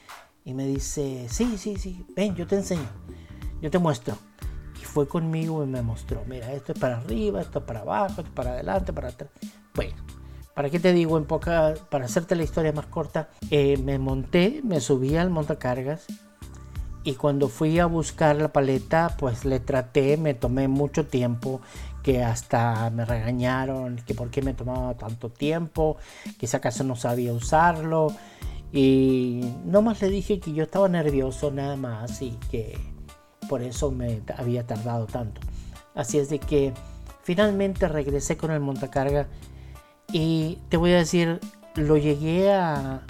Y 0.44 0.54
me 0.54 0.66
dice, 0.66 1.26
sí, 1.28 1.58
sí, 1.58 1.76
sí, 1.76 2.06
ven, 2.14 2.34
yo 2.36 2.46
te 2.46 2.56
enseño, 2.56 2.88
yo 3.60 3.70
te 3.70 3.78
muestro. 3.78 4.16
Y 4.80 4.84
fue 4.84 5.08
conmigo 5.08 5.64
y 5.64 5.66
me 5.66 5.82
mostró, 5.82 6.22
mira, 6.26 6.52
esto 6.52 6.72
es 6.72 6.78
para 6.78 6.98
arriba, 6.98 7.40
esto 7.40 7.58
es 7.58 7.64
para 7.64 7.80
abajo, 7.80 8.10
esto 8.10 8.22
es 8.22 8.28
para 8.28 8.52
adelante, 8.52 8.92
para 8.92 9.08
atrás. 9.08 9.30
Bueno, 9.74 9.94
¿para 10.56 10.70
qué 10.70 10.80
te 10.80 10.94
digo? 10.94 11.18
En 11.18 11.26
poca, 11.26 11.74
para 11.90 12.06
hacerte 12.06 12.34
la 12.34 12.42
historia 12.42 12.72
más 12.72 12.86
corta, 12.86 13.28
eh, 13.50 13.76
me 13.76 13.98
monté, 13.98 14.62
me 14.64 14.80
subí 14.80 15.14
al 15.14 15.28
montacargas 15.28 16.06
y 17.04 17.12
cuando 17.12 17.50
fui 17.50 17.78
a 17.78 17.84
buscar 17.84 18.36
la 18.36 18.48
paleta, 18.48 19.16
pues 19.18 19.44
le 19.44 19.60
traté, 19.60 20.16
me 20.16 20.32
tomé 20.32 20.66
mucho 20.66 21.06
tiempo, 21.06 21.60
que 22.02 22.24
hasta 22.24 22.88
me 22.88 23.04
regañaron, 23.04 23.96
que 24.06 24.14
por 24.14 24.30
qué 24.30 24.40
me 24.40 24.54
tomaba 24.54 24.94
tanto 24.94 25.28
tiempo, 25.28 25.98
que 26.38 26.46
si 26.46 26.56
acaso 26.56 26.84
no 26.84 26.96
sabía 26.96 27.34
usarlo. 27.34 28.08
Y 28.72 29.42
nomás 29.66 30.00
le 30.00 30.08
dije 30.08 30.40
que 30.40 30.54
yo 30.54 30.64
estaba 30.64 30.88
nervioso 30.88 31.50
nada 31.50 31.76
más 31.76 32.22
y 32.22 32.30
que 32.50 32.78
por 33.46 33.62
eso 33.62 33.90
me 33.90 34.22
había 34.38 34.66
tardado 34.66 35.06
tanto. 35.06 35.42
Así 35.94 36.18
es 36.18 36.30
de 36.30 36.38
que 36.38 36.72
finalmente 37.22 37.88
regresé 37.88 38.38
con 38.38 38.50
el 38.50 38.60
montacarga 38.60 39.28
y 40.12 40.58
te 40.68 40.76
voy 40.76 40.92
a 40.92 40.98
decir, 40.98 41.40
lo 41.74 41.96
llegué 41.96 42.52
a, 42.52 43.02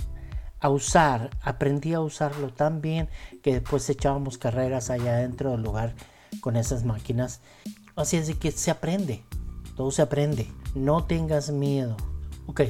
usar, 0.69 1.31
aprendí 1.43 1.95
a 1.95 2.01
usarlo 2.01 2.53
tan 2.53 2.81
bien 2.81 3.09
que 3.43 3.53
después 3.53 3.89
echábamos 3.89 4.37
carreras 4.37 4.91
allá 4.91 5.17
dentro 5.19 5.53
del 5.53 5.63
lugar 5.63 5.95
con 6.41 6.57
esas 6.57 6.85
máquinas. 6.85 7.41
Así 7.95 8.17
es 8.17 8.27
de 8.27 8.35
que 8.35 8.51
se 8.51 8.73
aprende, 8.73 9.23
todo 9.77 9.91
se 9.93 10.03
aprende, 10.03 10.51
no 10.75 11.05
tengas 11.05 11.51
miedo. 11.51 11.97
Ok, 12.47 12.63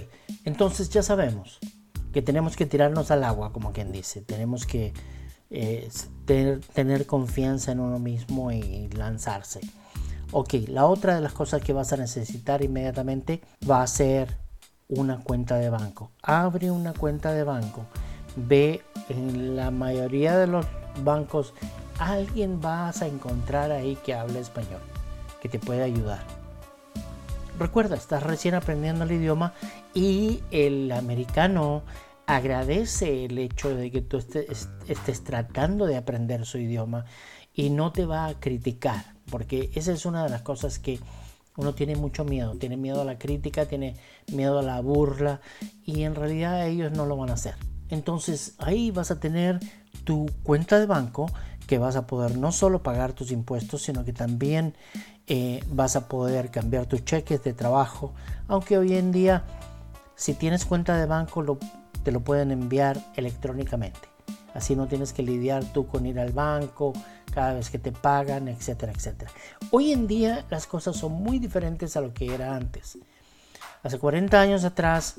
entonces 0.45 0.91
ya 0.91 1.03
sabemos 1.03 1.59
que 2.13 2.21
tenemos 2.23 2.57
que 2.57 2.67
tirarnos 2.67 3.11
al 3.11 3.25
agua, 3.25 3.53
como 3.53 3.73
quien 3.73 3.93
dice, 3.93 4.21
tenemos 4.21 4.67
que 4.67 4.93
eh, 5.51 5.89
tener 6.27 7.07
confianza 7.07 7.73
en 7.73 7.81
uno 7.81 7.99
mismo 7.99 8.53
y 8.53 8.89
lanzarse. 8.89 9.61
Ok, 10.33 10.55
la 10.69 10.87
otra 10.87 11.15
de 11.15 11.21
las 11.21 11.33
cosas 11.33 11.63
que 11.63 11.73
vas 11.73 11.93
a 11.93 11.97
necesitar 11.97 12.63
inmediatamente 12.63 13.41
va 13.69 13.83
a 13.83 13.87
ser 13.87 14.37
una 14.89 15.21
cuenta 15.21 15.57
de 15.57 15.71
banco. 15.71 16.11
Abre 16.23 16.71
una 16.71 16.93
cuenta 16.93 17.33
de 17.33 17.45
banco. 17.45 17.87
Ve 18.35 18.83
en 19.09 19.55
la 19.57 19.71
mayoría 19.71 20.37
de 20.37 20.49
los 20.49 20.67
bancos 21.05 21.55
alguien 21.99 22.61
vas 22.61 23.03
a 23.03 23.07
encontrar 23.07 23.71
ahí 23.71 23.97
que 24.05 24.15
hable 24.15 24.41
español, 24.41 24.81
que 25.41 25.49
te 25.49 25.59
puede 25.59 25.83
ayudar. 25.83 26.25
Recuerda, 27.59 27.97
estás 27.97 28.23
recién 28.23 28.55
aprendiendo 28.55 29.05
el 29.05 29.13
idioma 29.13 29.55
y 29.95 30.43
el 30.51 30.93
americano 30.93 31.83
agradece 32.27 33.25
el 33.25 33.39
hecho 33.39 33.75
de 33.75 33.91
que 33.91 34.03
tú 34.03 34.19
estés, 34.19 34.69
estés 34.89 35.25
tratando 35.25 35.87
de 35.87 35.97
aprender 35.97 36.45
su 36.45 36.59
idioma 36.59 37.07
y 37.57 37.71
no 37.71 37.91
te 37.91 38.05
va 38.05 38.27
a 38.27 38.39
criticar, 38.39 39.15
porque 39.31 39.71
esa 39.75 39.91
es 39.93 40.05
una 40.05 40.23
de 40.23 40.29
las 40.29 40.43
cosas 40.43 40.79
que 40.79 41.01
uno 41.57 41.75
tiene 41.75 41.97
mucho 41.97 42.23
miedo, 42.25 42.55
tiene 42.55 42.77
miedo 42.77 43.01
a 43.01 43.05
la 43.05 43.19
crítica, 43.19 43.65
tiene 43.65 43.97
miedo 44.31 44.59
a 44.59 44.63
la 44.63 44.79
burla 44.83 45.41
y 45.85 46.03
en 46.03 46.15
realidad 46.15 46.69
ellos 46.69 46.93
no 46.93 47.07
lo 47.07 47.17
van 47.17 47.31
a 47.31 47.33
hacer. 47.33 47.55
Entonces 47.89 48.55
ahí 48.59 48.91
vas 48.91 49.11
a 49.11 49.19
tener 49.19 49.59
tu 50.05 50.27
cuenta 50.43 50.79
de 50.79 50.85
banco 50.85 51.31
que 51.67 51.79
vas 51.79 51.97
a 51.97 52.07
poder 52.07 52.37
no 52.37 52.53
solo 52.53 52.83
pagar 52.83 53.15
tus 53.15 53.33
impuestos, 53.33 53.83
sino 53.83 54.05
que 54.05 54.13
también 54.13 54.75
eh, 55.27 55.65
vas 55.71 55.97
a 55.97 56.09
poder 56.09 56.51
cambiar 56.51 56.85
tus 56.85 57.07
cheques 57.07 57.43
de 57.43 57.55
trabajo, 57.55 58.13
aunque 58.49 58.77
hoy 58.77 58.95
en 58.95 59.13
día 59.13 59.45
si 60.15 60.35
tienes 60.35 60.67
cuenta 60.67 60.99
de 60.99 61.07
banco 61.07 61.59
te 62.03 62.13
lo 62.13 62.21
pueden 62.21 62.51
enviar 62.51 63.01
electrónicamente. 63.17 64.16
Así 64.57 64.75
no 64.75 64.87
tienes 64.87 65.13
que 65.13 65.23
lidiar 65.23 65.65
tú 65.73 65.87
con 65.87 66.07
ir 66.07 66.19
al 66.19 66.33
banco 66.33 66.93
cada 67.33 67.55
vez 67.55 67.69
que 67.69 67.79
te 67.79 67.93
pagan, 67.93 68.49
etcétera, 68.49 68.93
etcétera. 68.93 69.31
Hoy 69.71 69.93
en 69.93 70.07
día 70.07 70.47
las 70.51 70.67
cosas 70.67 70.97
son 70.97 71.13
muy 71.13 71.39
diferentes 71.39 71.97
a 71.97 72.01
lo 72.01 72.15
que 72.15 72.35
era 72.35 72.57
antes. 72.57 72.99
Hace 73.83 73.99
40 73.99 74.41
años 74.41 74.65
atrás 74.65 75.17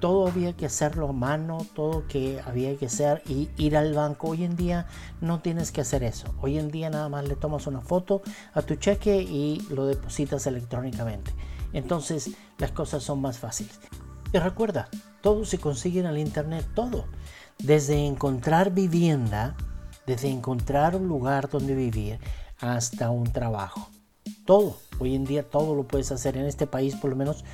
todo 0.00 0.28
había 0.28 0.52
que 0.52 0.66
hacerlo 0.66 1.08
a 1.08 1.12
mano, 1.12 1.66
todo 1.74 2.06
que 2.06 2.40
había 2.46 2.76
que 2.76 2.86
hacer 2.86 3.22
y 3.26 3.48
ir 3.56 3.76
al 3.76 3.94
banco. 3.94 4.28
Hoy 4.28 4.44
en 4.44 4.56
día 4.56 4.86
no 5.20 5.40
tienes 5.40 5.72
que 5.72 5.80
hacer 5.80 6.04
eso. 6.04 6.34
Hoy 6.40 6.58
en 6.58 6.70
día 6.70 6.90
nada 6.90 7.08
más 7.08 7.26
le 7.26 7.36
tomas 7.36 7.66
una 7.66 7.80
foto 7.80 8.22
a 8.52 8.62
tu 8.62 8.76
cheque 8.76 9.22
y 9.22 9.66
lo 9.70 9.86
depositas 9.86 10.46
electrónicamente. 10.46 11.32
Entonces 11.72 12.30
las 12.58 12.70
cosas 12.70 13.02
son 13.02 13.20
más 13.20 13.38
fáciles. 13.38 13.78
Y 14.32 14.38
recuerda, 14.38 14.88
todo 15.22 15.44
se 15.44 15.58
consigue 15.58 16.00
en 16.00 16.06
el 16.06 16.18
internet, 16.18 16.66
todo. 16.74 17.06
Desde 17.58 18.06
encontrar 18.06 18.72
vivienda, 18.72 19.56
desde 20.06 20.28
encontrar 20.28 20.96
un 20.96 21.08
lugar 21.08 21.48
donde 21.48 21.74
vivir 21.74 22.18
hasta 22.60 23.10
un 23.10 23.32
trabajo. 23.32 23.88
Todo, 24.44 24.76
hoy 24.98 25.14
en 25.14 25.24
día 25.24 25.48
todo 25.48 25.74
lo 25.74 25.84
puedes 25.84 26.12
hacer 26.12 26.36
en 26.36 26.46
este 26.46 26.66
país, 26.66 26.94
por 26.96 27.10
lo 27.10 27.16
menos 27.16 27.44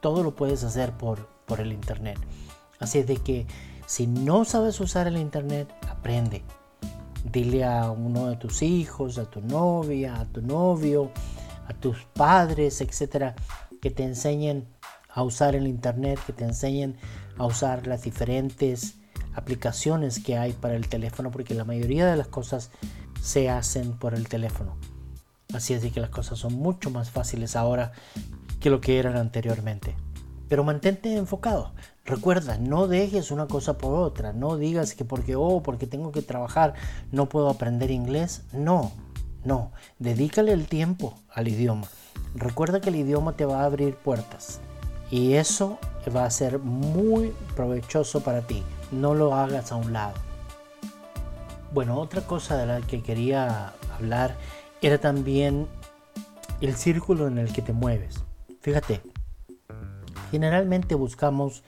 todo 0.00 0.22
lo 0.22 0.34
puedes 0.34 0.64
hacer 0.64 0.92
por, 0.92 1.28
por 1.46 1.60
el 1.60 1.72
internet. 1.72 2.18
Así 2.80 3.02
de 3.02 3.16
que 3.16 3.46
si 3.86 4.06
no 4.06 4.44
sabes 4.44 4.80
usar 4.80 5.06
el 5.06 5.16
internet, 5.16 5.72
aprende. 5.88 6.42
Dile 7.30 7.64
a 7.64 7.90
uno 7.90 8.26
de 8.26 8.36
tus 8.36 8.62
hijos, 8.62 9.18
a 9.18 9.24
tu 9.24 9.40
novia, 9.40 10.20
a 10.20 10.24
tu 10.26 10.42
novio, 10.42 11.10
a 11.66 11.72
tus 11.74 12.04
padres, 12.12 12.80
etcétera, 12.80 13.34
que 13.80 13.90
te 13.90 14.02
enseñen 14.02 14.66
a 15.08 15.22
usar 15.22 15.54
el 15.54 15.66
internet, 15.66 16.18
que 16.26 16.32
te 16.32 16.44
enseñen 16.44 16.96
a 17.38 17.46
usar 17.46 17.86
las 17.86 18.02
diferentes 18.02 18.96
aplicaciones 19.34 20.18
que 20.20 20.36
hay 20.38 20.52
para 20.52 20.76
el 20.76 20.88
teléfono, 20.88 21.30
porque 21.30 21.54
la 21.54 21.64
mayoría 21.64 22.06
de 22.06 22.16
las 22.16 22.28
cosas 22.28 22.70
se 23.20 23.50
hacen 23.50 23.92
por 23.92 24.14
el 24.14 24.28
teléfono. 24.28 24.76
Así 25.52 25.74
es 25.74 25.82
de 25.82 25.90
que 25.90 26.00
las 26.00 26.10
cosas 26.10 26.38
son 26.38 26.54
mucho 26.54 26.90
más 26.90 27.10
fáciles 27.10 27.56
ahora 27.56 27.92
que 28.60 28.70
lo 28.70 28.80
que 28.80 28.98
eran 28.98 29.16
anteriormente. 29.16 29.94
Pero 30.48 30.64
mantente 30.64 31.14
enfocado. 31.16 31.72
Recuerda, 32.04 32.58
no 32.58 32.86
dejes 32.86 33.30
una 33.30 33.46
cosa 33.46 33.78
por 33.78 33.94
otra. 33.98 34.32
No 34.32 34.56
digas 34.56 34.94
que 34.94 35.04
porque, 35.04 35.36
oh, 35.36 35.62
porque 35.62 35.86
tengo 35.86 36.12
que 36.12 36.22
trabajar, 36.22 36.74
no 37.12 37.28
puedo 37.28 37.48
aprender 37.48 37.90
inglés. 37.90 38.42
No, 38.52 38.92
no. 39.44 39.72
Dedícale 39.98 40.52
el 40.52 40.66
tiempo 40.66 41.14
al 41.30 41.48
idioma. 41.48 41.88
Recuerda 42.34 42.80
que 42.80 42.90
el 42.90 42.96
idioma 42.96 43.36
te 43.36 43.46
va 43.46 43.62
a 43.62 43.66
abrir 43.66 43.94
puertas. 43.94 44.60
Y 45.10 45.34
eso 45.34 45.78
va 46.14 46.24
a 46.24 46.30
ser 46.30 46.58
muy 46.58 47.32
provechoso 47.54 48.22
para 48.22 48.42
ti. 48.42 48.62
No 49.00 49.14
lo 49.14 49.34
hagas 49.34 49.72
a 49.72 49.76
un 49.76 49.92
lado. 49.92 50.14
Bueno, 51.72 51.98
otra 51.98 52.22
cosa 52.22 52.56
de 52.56 52.66
la 52.66 52.80
que 52.80 53.02
quería 53.02 53.74
hablar 53.96 54.36
era 54.80 54.98
también 54.98 55.66
el 56.60 56.76
círculo 56.76 57.26
en 57.26 57.38
el 57.38 57.52
que 57.52 57.62
te 57.62 57.72
mueves. 57.72 58.22
Fíjate, 58.60 59.00
generalmente 60.30 60.94
buscamos 60.94 61.64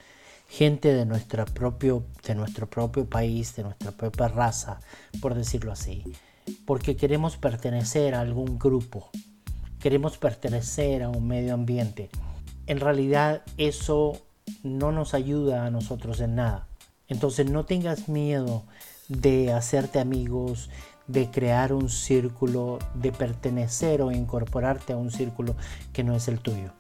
gente 0.49 0.95
de, 0.95 1.07
propio, 1.53 2.05
de 2.27 2.35
nuestro 2.35 2.69
propio 2.69 3.07
país, 3.07 3.57
de 3.57 3.65
nuestra 3.65 3.91
propia 3.91 4.29
raza, 4.29 4.79
por 5.21 5.35
decirlo 5.35 5.73
así, 5.73 6.05
porque 6.65 6.97
queremos 6.97 7.37
pertenecer 7.37 8.15
a 8.15 8.21
algún 8.21 8.59
grupo, 8.59 9.11
queremos 9.81 10.19
pertenecer 10.19 11.03
a 11.03 11.09
un 11.09 11.27
medio 11.27 11.55
ambiente 11.55 12.11
en 12.67 12.81
realidad 12.81 13.43
eso 13.59 14.21
no 14.63 14.93
nos 14.93 15.15
ayuda 15.15 15.67
a 15.67 15.71
nosotros 15.71 16.21
en 16.21 16.35
nada. 16.35 16.67
Entonces 17.09 17.51
no 17.51 17.65
tengas 17.65 18.09
miedo 18.09 18.65
de 19.09 19.53
hacerte 19.53 20.01
amigos, 20.01 20.71
de 21.07 21.31
crear 21.31 21.73
un 21.73 21.89
círculo, 21.89 22.79
de 22.95 23.13
pertenecer 23.13 24.03
o 24.03 24.11
incorporarte 24.11 24.93
a 24.93 24.97
un 24.97 25.11
círculo 25.11 25.55
que 25.93 26.03
no 26.03 26.15
es 26.15 26.29
el 26.29 26.41
tuyo. 26.41 26.73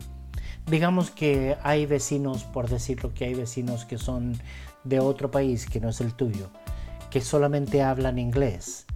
digamos 0.67 1.13
que 1.13 1.57
hay 1.63 1.87
vecinos, 1.87 2.43
por 2.43 2.69
decirlo 2.69 3.15
que 3.15 3.25
hay 3.25 3.35
vecinos 3.35 3.85
que 3.85 3.99
son 3.99 4.37
de 4.83 4.99
otro 4.99 5.31
país 5.31 5.67
que 5.67 5.81
no 5.81 5.91
es 5.91 6.01
el 6.01 6.13
tuyo, 6.15 6.51
que 7.11 7.21
solamente 7.21 7.83
hablan 7.83 8.19
inglés. 8.19 8.87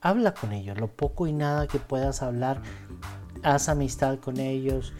Habla 0.00 0.34
con 0.34 0.52
ellos, 0.52 0.78
lo 0.78 0.88
poco 0.88 1.26
y 1.26 1.32
nada 1.32 1.66
que 1.66 1.78
puedas 1.78 2.22
hablar, 2.22 2.60
haz 3.42 3.68
amistad 3.68 4.18
con 4.18 4.38
ellos. 4.38 4.92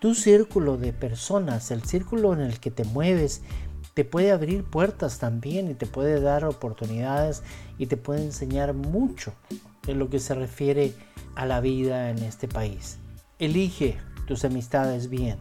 Tu 0.00 0.14
círculo 0.14 0.76
de 0.76 0.92
personas, 0.92 1.70
el 1.70 1.82
círculo 1.82 2.34
en 2.34 2.40
el 2.40 2.60
que 2.60 2.70
te 2.70 2.84
mueves, 2.84 3.42
te 3.96 4.04
puede 4.04 4.30
abrir 4.30 4.62
puertas 4.62 5.18
también 5.18 5.70
y 5.70 5.74
te 5.74 5.86
puede 5.86 6.20
dar 6.20 6.44
oportunidades 6.44 7.42
y 7.78 7.86
te 7.86 7.96
puede 7.96 8.22
enseñar 8.22 8.74
mucho 8.74 9.32
en 9.86 9.98
lo 9.98 10.10
que 10.10 10.18
se 10.18 10.34
refiere 10.34 10.92
a 11.34 11.46
la 11.46 11.62
vida 11.62 12.10
en 12.10 12.18
este 12.18 12.46
país. 12.46 12.98
Elige 13.38 13.96
tus 14.26 14.44
amistades 14.44 15.08
bien, 15.08 15.38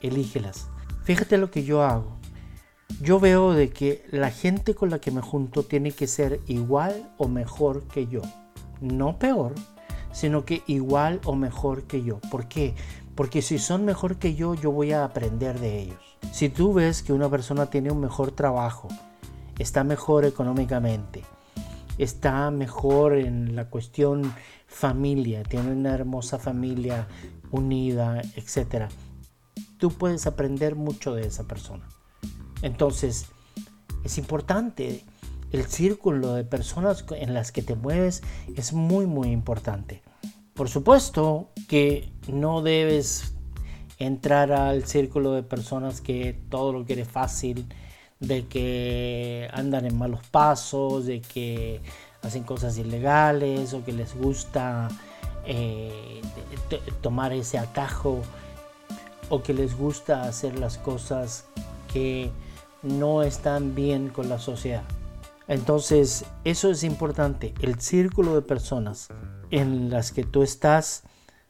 elígelas. 0.00 0.66
Fíjate 1.04 1.38
lo 1.38 1.52
que 1.52 1.62
yo 1.62 1.84
hago. 1.84 2.16
Yo 3.00 3.20
veo 3.20 3.52
de 3.52 3.70
que 3.70 4.04
la 4.10 4.32
gente 4.32 4.74
con 4.74 4.90
la 4.90 5.00
que 5.00 5.12
me 5.12 5.20
junto 5.20 5.62
tiene 5.62 5.92
que 5.92 6.08
ser 6.08 6.40
igual 6.48 7.08
o 7.18 7.28
mejor 7.28 7.86
que 7.86 8.08
yo. 8.08 8.22
No 8.80 9.20
peor, 9.20 9.54
sino 10.10 10.44
que 10.44 10.64
igual 10.66 11.20
o 11.24 11.36
mejor 11.36 11.84
que 11.84 12.02
yo. 12.02 12.18
¿Por 12.32 12.48
qué? 12.48 12.74
Porque 13.14 13.42
si 13.42 13.58
son 13.58 13.84
mejor 13.84 14.16
que 14.16 14.34
yo, 14.34 14.54
yo 14.54 14.70
voy 14.70 14.92
a 14.92 15.04
aprender 15.04 15.60
de 15.60 15.80
ellos. 15.80 16.18
Si 16.32 16.48
tú 16.48 16.72
ves 16.72 17.02
que 17.02 17.12
una 17.12 17.28
persona 17.28 17.66
tiene 17.66 17.90
un 17.90 18.00
mejor 18.00 18.32
trabajo, 18.32 18.88
está 19.58 19.84
mejor 19.84 20.24
económicamente, 20.24 21.22
está 21.98 22.50
mejor 22.50 23.14
en 23.14 23.54
la 23.54 23.68
cuestión 23.68 24.32
familia, 24.66 25.42
tiene 25.42 25.72
una 25.72 25.94
hermosa 25.94 26.38
familia 26.38 27.06
unida, 27.50 28.22
etc. 28.34 28.90
Tú 29.76 29.90
puedes 29.90 30.26
aprender 30.26 30.74
mucho 30.74 31.14
de 31.14 31.26
esa 31.26 31.44
persona. 31.44 31.86
Entonces, 32.62 33.26
es 34.04 34.18
importante. 34.18 35.04
El 35.50 35.66
círculo 35.66 36.32
de 36.32 36.44
personas 36.44 37.04
en 37.10 37.34
las 37.34 37.52
que 37.52 37.60
te 37.62 37.74
mueves 37.74 38.22
es 38.56 38.72
muy, 38.72 39.04
muy 39.04 39.28
importante. 39.30 40.02
Por 40.54 40.68
supuesto 40.68 41.48
que 41.68 42.12
no 42.28 42.60
debes 42.60 43.34
entrar 43.98 44.52
al 44.52 44.84
círculo 44.84 45.32
de 45.32 45.42
personas 45.42 46.00
que 46.00 46.38
todo 46.50 46.72
lo 46.72 46.84
quiere 46.84 47.04
fácil, 47.04 47.66
de 48.20 48.46
que 48.46 49.48
andan 49.52 49.86
en 49.86 49.96
malos 49.96 50.20
pasos, 50.30 51.06
de 51.06 51.20
que 51.22 51.80
hacen 52.22 52.44
cosas 52.44 52.76
ilegales 52.78 53.72
o 53.74 53.84
que 53.84 53.92
les 53.92 54.14
gusta 54.14 54.88
eh, 55.46 56.20
tomar 57.00 57.32
ese 57.32 57.58
atajo 57.58 58.20
o 59.28 59.42
que 59.42 59.54
les 59.54 59.76
gusta 59.76 60.24
hacer 60.24 60.58
las 60.58 60.78
cosas 60.78 61.46
que 61.92 62.30
no 62.82 63.22
están 63.22 63.74
bien 63.74 64.08
con 64.08 64.28
la 64.28 64.38
sociedad. 64.38 64.84
Entonces, 65.48 66.24
eso 66.44 66.70
es 66.70 66.84
importante. 66.84 67.54
El 67.60 67.80
círculo 67.80 68.34
de 68.34 68.42
personas 68.42 69.08
en 69.52 69.90
las 69.90 70.10
que 70.12 70.24
tú 70.24 70.42
estás 70.42 71.04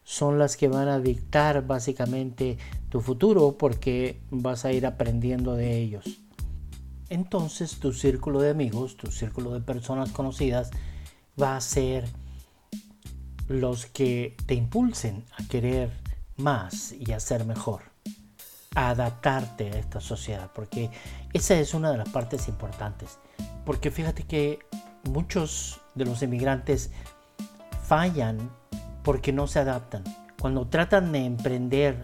son 0.05 0.39
las 0.39 0.57
que 0.57 0.69
van 0.69 0.89
a 0.89 0.99
dictar 0.99 1.67
básicamente 1.67 2.59
tu 2.91 3.01
futuro 3.01 3.57
porque 3.57 4.21
vas 4.31 4.65
a 4.65 4.73
ir 4.73 4.85
aprendiendo 4.85 5.55
de 5.55 5.79
ellos. 5.79 6.05
Entonces 7.09 7.79
tu 7.79 7.93
círculo 7.93 8.41
de 8.41 8.51
amigos, 8.51 8.97
tu 8.97 9.11
círculo 9.13 9.55
de 9.55 9.61
personas 9.61 10.11
conocidas 10.11 10.71
va 11.41 11.57
a 11.57 11.61
ser 11.61 12.09
los 13.49 13.87
que 13.87 14.37
te 14.47 14.55
impulsen 14.55 15.25
a 15.39 15.47
querer 15.47 15.93
más 16.37 16.93
y 16.93 17.13
a 17.13 17.21
ser 17.21 17.45
mejor, 17.45 17.83
a 18.75 18.91
adaptarte 18.91 19.71
a 19.71 19.79
esta 19.79 20.01
sociedad, 20.01 20.51
porque 20.53 20.91
esa 21.33 21.55
es 21.55 21.73
una 21.73 21.93
de 21.93 21.99
las 21.99 22.09
partes 22.09 22.49
importantes. 22.49 23.19
Porque 23.65 23.93
fíjate 23.93 24.25
que 24.25 24.59
muchos 25.05 25.81
de 25.95 26.05
los 26.05 26.23
inmigrantes 26.23 26.91
fallan 27.93 28.51
porque 29.05 29.35
no 29.35 29.47
se 29.47 29.59
adaptan. 29.59 30.03
Cuando 30.41 30.67
tratan 30.67 31.13
de 31.13 31.27
emprender 31.27 32.03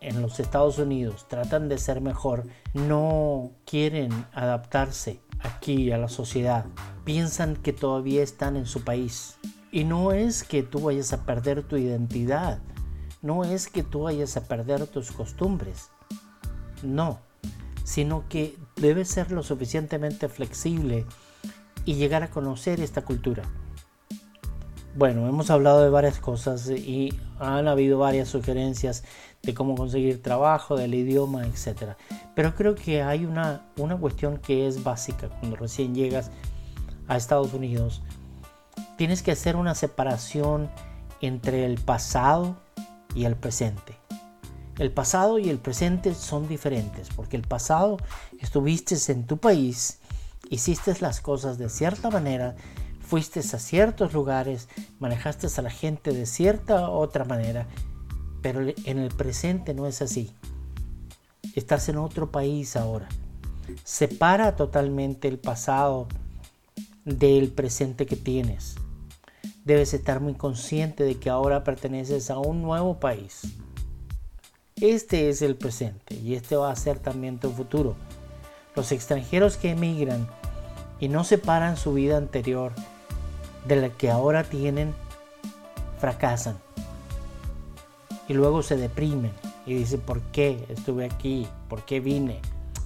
en 0.00 0.22
los 0.22 0.40
Estados 0.40 0.80
Unidos, 0.80 1.28
tratan 1.28 1.68
de 1.68 1.78
ser 1.78 2.00
mejor, 2.00 2.48
no 2.74 3.52
quieren 3.64 4.10
adaptarse 4.32 5.20
aquí 5.38 5.92
a 5.92 5.98
la 5.98 6.08
sociedad. 6.08 6.64
Piensan 7.04 7.54
que 7.54 7.72
todavía 7.72 8.24
están 8.24 8.56
en 8.56 8.66
su 8.66 8.82
país. 8.82 9.36
Y 9.70 9.84
no 9.84 10.10
es 10.10 10.42
que 10.42 10.64
tú 10.64 10.80
vayas 10.80 11.12
a 11.12 11.24
perder 11.24 11.62
tu 11.62 11.76
identidad, 11.76 12.58
no 13.22 13.44
es 13.44 13.68
que 13.68 13.84
tú 13.84 14.00
vayas 14.00 14.36
a 14.36 14.48
perder 14.48 14.88
tus 14.88 15.12
costumbres, 15.12 15.90
no, 16.82 17.20
sino 17.84 18.24
que 18.28 18.58
debes 18.74 19.06
ser 19.06 19.30
lo 19.30 19.44
suficientemente 19.44 20.28
flexible 20.28 21.06
y 21.84 21.94
llegar 21.94 22.24
a 22.24 22.30
conocer 22.30 22.80
esta 22.80 23.02
cultura. 23.02 23.44
Bueno, 24.96 25.28
hemos 25.28 25.50
hablado 25.50 25.82
de 25.82 25.90
varias 25.90 26.18
cosas 26.18 26.68
y 26.68 27.14
han 27.38 27.68
habido 27.68 27.98
varias 27.98 28.28
sugerencias 28.28 29.04
de 29.42 29.54
cómo 29.54 29.76
conseguir 29.76 30.22
trabajo, 30.22 30.76
del 30.76 30.94
idioma, 30.94 31.46
etc. 31.46 31.94
Pero 32.34 32.54
creo 32.54 32.74
que 32.74 33.02
hay 33.02 33.24
una, 33.24 33.62
una 33.76 33.96
cuestión 33.96 34.38
que 34.38 34.66
es 34.66 34.82
básica 34.82 35.28
cuando 35.28 35.56
recién 35.56 35.94
llegas 35.94 36.30
a 37.08 37.16
Estados 37.16 37.54
Unidos 37.54 38.02
tienes 39.00 39.22
que 39.22 39.32
hacer 39.32 39.56
una 39.56 39.74
separación 39.74 40.70
entre 41.22 41.64
el 41.64 41.80
pasado 41.80 42.56
y 43.14 43.24
el 43.24 43.34
presente. 43.34 43.96
El 44.78 44.92
pasado 44.92 45.38
y 45.38 45.48
el 45.48 45.58
presente 45.58 46.14
son 46.14 46.46
diferentes 46.48 47.08
porque 47.16 47.38
el 47.38 47.42
pasado 47.42 47.96
estuviste 48.40 48.96
en 49.10 49.26
tu 49.26 49.38
país, 49.38 50.00
hiciste 50.50 50.94
las 51.00 51.22
cosas 51.22 51.56
de 51.56 51.70
cierta 51.70 52.10
manera, 52.10 52.56
fuiste 53.10 53.40
a 53.40 53.42
ciertos 53.42 54.12
lugares, 54.12 54.68
manejaste 55.00 55.48
a 55.54 55.62
la 55.62 55.70
gente 55.70 56.12
de 56.12 56.26
cierta 56.26 56.88
otra 56.88 57.24
manera, 57.24 57.66
pero 58.40 58.60
en 58.60 58.98
el 58.98 59.08
presente 59.08 59.74
no 59.74 59.88
es 59.88 60.00
así. 60.00 60.32
Estás 61.56 61.88
en 61.88 61.96
otro 61.96 62.30
país 62.30 62.76
ahora. 62.76 63.08
Separa 63.82 64.54
totalmente 64.54 65.26
el 65.26 65.40
pasado 65.40 66.06
del 67.04 67.50
presente 67.50 68.06
que 68.06 68.14
tienes 68.14 68.76
debes 69.64 69.92
estar 69.92 70.20
muy 70.20 70.34
consciente 70.34 71.02
de 71.02 71.16
que 71.16 71.30
ahora 71.30 71.64
perteneces 71.64 72.30
a 72.30 72.38
un 72.38 72.62
nuevo 72.62 73.00
país. 73.00 73.42
Este 74.76 75.30
es 75.30 75.42
el 75.42 75.56
presente 75.56 76.14
y 76.14 76.34
este 76.36 76.54
va 76.54 76.70
a 76.70 76.76
ser 76.76 77.00
también 77.00 77.40
tu 77.40 77.50
futuro. 77.50 77.96
Los 78.76 78.92
extranjeros 78.92 79.56
que 79.56 79.70
emigran 79.70 80.28
y 81.00 81.08
no 81.08 81.24
separan 81.24 81.76
su 81.76 81.92
vida 81.92 82.16
anterior 82.16 82.72
de 83.66 83.76
la 83.76 83.88
que 83.90 84.10
ahora 84.10 84.44
tienen, 84.44 84.94
fracasan. 85.98 86.58
Y 88.28 88.34
luego 88.34 88.62
se 88.62 88.76
deprimen 88.76 89.32
y 89.66 89.74
dicen, 89.74 90.00
¿por 90.00 90.20
qué 90.32 90.64
estuve 90.68 91.04
aquí? 91.04 91.46
¿Por 91.68 91.84
qué 91.84 92.00
vine? 92.00 92.40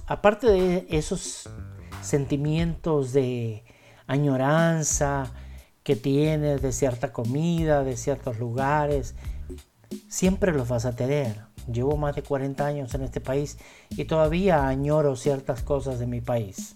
Aparte 0.07 0.47
de 0.47 0.87
esos 0.89 1.49
sentimientos 2.01 3.13
de 3.13 3.63
añoranza, 4.07 5.31
que 5.85 5.95
tienes 5.95 6.63
de 6.63 6.71
cierta 6.71 7.13
comida, 7.13 7.83
de 7.83 7.95
ciertos 7.95 8.39
lugares, 8.39 9.13
siempre 10.07 10.51
los 10.51 10.67
vas 10.67 10.85
a 10.85 10.95
tener. 10.95 11.43
Llevo 11.71 11.95
más 11.95 12.15
de 12.15 12.23
40 12.23 12.65
años 12.65 12.93
en 12.95 13.03
este 13.03 13.21
país 13.21 13.59
y 13.91 14.05
todavía 14.05 14.67
añoro 14.67 15.15
ciertas 15.15 15.61
cosas 15.61 15.99
de 15.99 16.07
mi 16.07 16.21
país. 16.21 16.75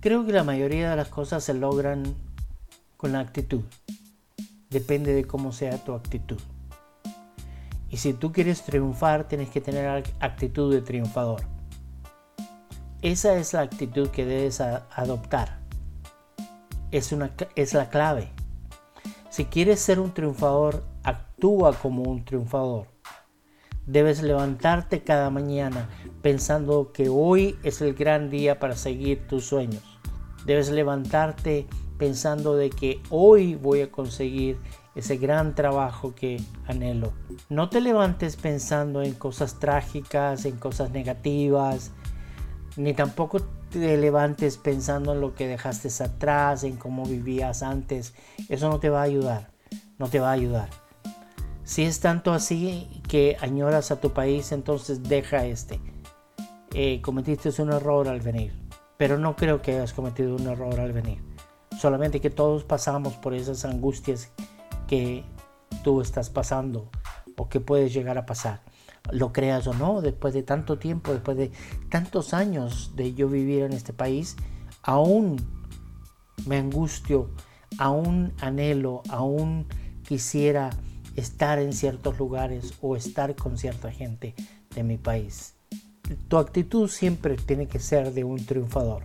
Creo 0.00 0.24
que 0.24 0.32
la 0.32 0.44
mayoría 0.44 0.90
de 0.90 0.96
las 0.96 1.08
cosas 1.08 1.44
se 1.44 1.52
logran 1.52 2.14
con 3.02 3.12
la 3.12 3.20
actitud. 3.20 3.64
Depende 4.70 5.12
de 5.12 5.24
cómo 5.24 5.52
sea 5.52 5.76
tu 5.84 5.92
actitud. 5.92 6.40
Y 7.90 7.98
si 7.98 8.14
tú 8.14 8.32
quieres 8.32 8.62
triunfar, 8.62 9.28
tienes 9.28 9.50
que 9.50 9.60
tener 9.60 10.04
actitud 10.20 10.72
de 10.72 10.80
triunfador. 10.80 11.42
Esa 13.02 13.34
es 13.34 13.52
la 13.52 13.60
actitud 13.60 14.08
que 14.08 14.24
debes 14.24 14.60
adoptar 14.60 15.60
es, 16.92 17.10
una, 17.10 17.32
es 17.56 17.74
la 17.74 17.88
clave. 17.88 18.28
Si 19.30 19.46
quieres 19.46 19.80
ser 19.80 19.98
un 19.98 20.12
triunfador, 20.12 20.84
actúa 21.02 21.72
como 21.74 22.02
un 22.02 22.24
triunfador. 22.24 22.86
Debes 23.86 24.22
levantarte 24.22 25.02
cada 25.02 25.28
mañana 25.30 25.88
pensando 26.22 26.92
que 26.92 27.08
hoy 27.08 27.58
es 27.64 27.80
el 27.80 27.94
gran 27.94 28.30
día 28.30 28.60
para 28.60 28.76
seguir 28.76 29.26
tus 29.26 29.46
sueños. 29.46 29.82
Debes 30.46 30.70
levantarte 30.70 31.66
pensando 32.02 32.56
de 32.56 32.68
que 32.68 33.00
hoy 33.10 33.54
voy 33.54 33.80
a 33.80 33.92
conseguir 33.92 34.58
ese 34.96 35.18
gran 35.18 35.54
trabajo 35.54 36.16
que 36.16 36.42
anhelo. 36.66 37.12
No 37.48 37.68
te 37.68 37.80
levantes 37.80 38.34
pensando 38.34 39.02
en 39.02 39.14
cosas 39.14 39.60
trágicas, 39.60 40.44
en 40.44 40.56
cosas 40.56 40.90
negativas, 40.90 41.92
ni 42.76 42.92
tampoco 42.92 43.40
te 43.70 43.96
levantes 43.96 44.56
pensando 44.56 45.12
en 45.12 45.20
lo 45.20 45.36
que 45.36 45.46
dejaste 45.46 45.90
atrás, 46.02 46.64
en 46.64 46.76
cómo 46.76 47.04
vivías 47.04 47.62
antes. 47.62 48.14
Eso 48.48 48.68
no 48.68 48.80
te 48.80 48.90
va 48.90 49.02
a 49.02 49.04
ayudar, 49.04 49.52
no 49.96 50.08
te 50.08 50.18
va 50.18 50.30
a 50.30 50.32
ayudar. 50.32 50.70
Si 51.62 51.84
es 51.84 52.00
tanto 52.00 52.32
así 52.32 53.00
que 53.06 53.36
añoras 53.40 53.92
a 53.92 54.00
tu 54.00 54.12
país, 54.12 54.50
entonces 54.50 55.04
deja 55.04 55.46
este. 55.46 55.78
Eh, 56.74 57.00
cometiste 57.00 57.62
un 57.62 57.70
error 57.70 58.08
al 58.08 58.20
venir, 58.20 58.52
pero 58.96 59.18
no 59.18 59.36
creo 59.36 59.62
que 59.62 59.76
hayas 59.76 59.92
cometido 59.92 60.34
un 60.34 60.48
error 60.48 60.80
al 60.80 60.92
venir. 60.92 61.31
Solamente 61.82 62.20
que 62.20 62.30
todos 62.30 62.62
pasamos 62.62 63.14
por 63.14 63.34
esas 63.34 63.64
angustias 63.64 64.30
que 64.86 65.24
tú 65.82 66.00
estás 66.00 66.30
pasando 66.30 66.88
o 67.36 67.48
que 67.48 67.58
puedes 67.58 67.92
llegar 67.92 68.18
a 68.18 68.24
pasar. 68.24 68.60
Lo 69.10 69.32
creas 69.32 69.66
o 69.66 69.74
no, 69.74 70.00
después 70.00 70.32
de 70.32 70.44
tanto 70.44 70.78
tiempo, 70.78 71.10
después 71.10 71.36
de 71.36 71.50
tantos 71.90 72.34
años 72.34 72.92
de 72.94 73.14
yo 73.14 73.28
vivir 73.28 73.64
en 73.64 73.72
este 73.72 73.92
país, 73.92 74.36
aún 74.84 75.44
me 76.46 76.58
angustio, 76.58 77.30
aún 77.78 78.32
anhelo, 78.40 79.02
aún 79.08 79.66
quisiera 80.06 80.70
estar 81.16 81.58
en 81.58 81.72
ciertos 81.72 82.16
lugares 82.16 82.74
o 82.80 82.94
estar 82.94 83.34
con 83.34 83.58
cierta 83.58 83.90
gente 83.90 84.36
de 84.72 84.84
mi 84.84 84.98
país. 84.98 85.56
Tu 86.28 86.38
actitud 86.38 86.88
siempre 86.88 87.34
tiene 87.34 87.66
que 87.66 87.80
ser 87.80 88.12
de 88.12 88.22
un 88.22 88.46
triunfador. 88.46 89.02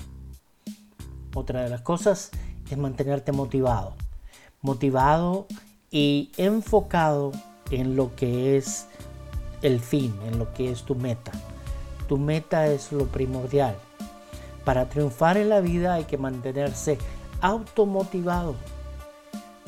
Otra 1.33 1.63
de 1.63 1.69
las 1.71 1.81
cosas 1.81 2.29
es 2.69 2.77
mantenerte 2.77 3.31
motivado. 3.31 3.93
Motivado 4.61 5.47
y 5.91 6.31
enfocado 6.37 7.31
en 7.71 7.95
lo 7.95 8.15
que 8.15 8.57
es 8.57 8.87
el 9.61 9.79
fin, 9.79 10.13
en 10.25 10.39
lo 10.39 10.53
que 10.53 10.71
es 10.71 10.83
tu 10.83 10.95
meta. 10.95 11.31
Tu 12.07 12.17
meta 12.17 12.67
es 12.67 12.91
lo 12.91 13.05
primordial. 13.07 13.75
Para 14.63 14.89
triunfar 14.89 15.37
en 15.37 15.49
la 15.49 15.61
vida 15.61 15.93
hay 15.93 16.05
que 16.05 16.17
mantenerse 16.17 16.97
automotivado. 17.41 18.55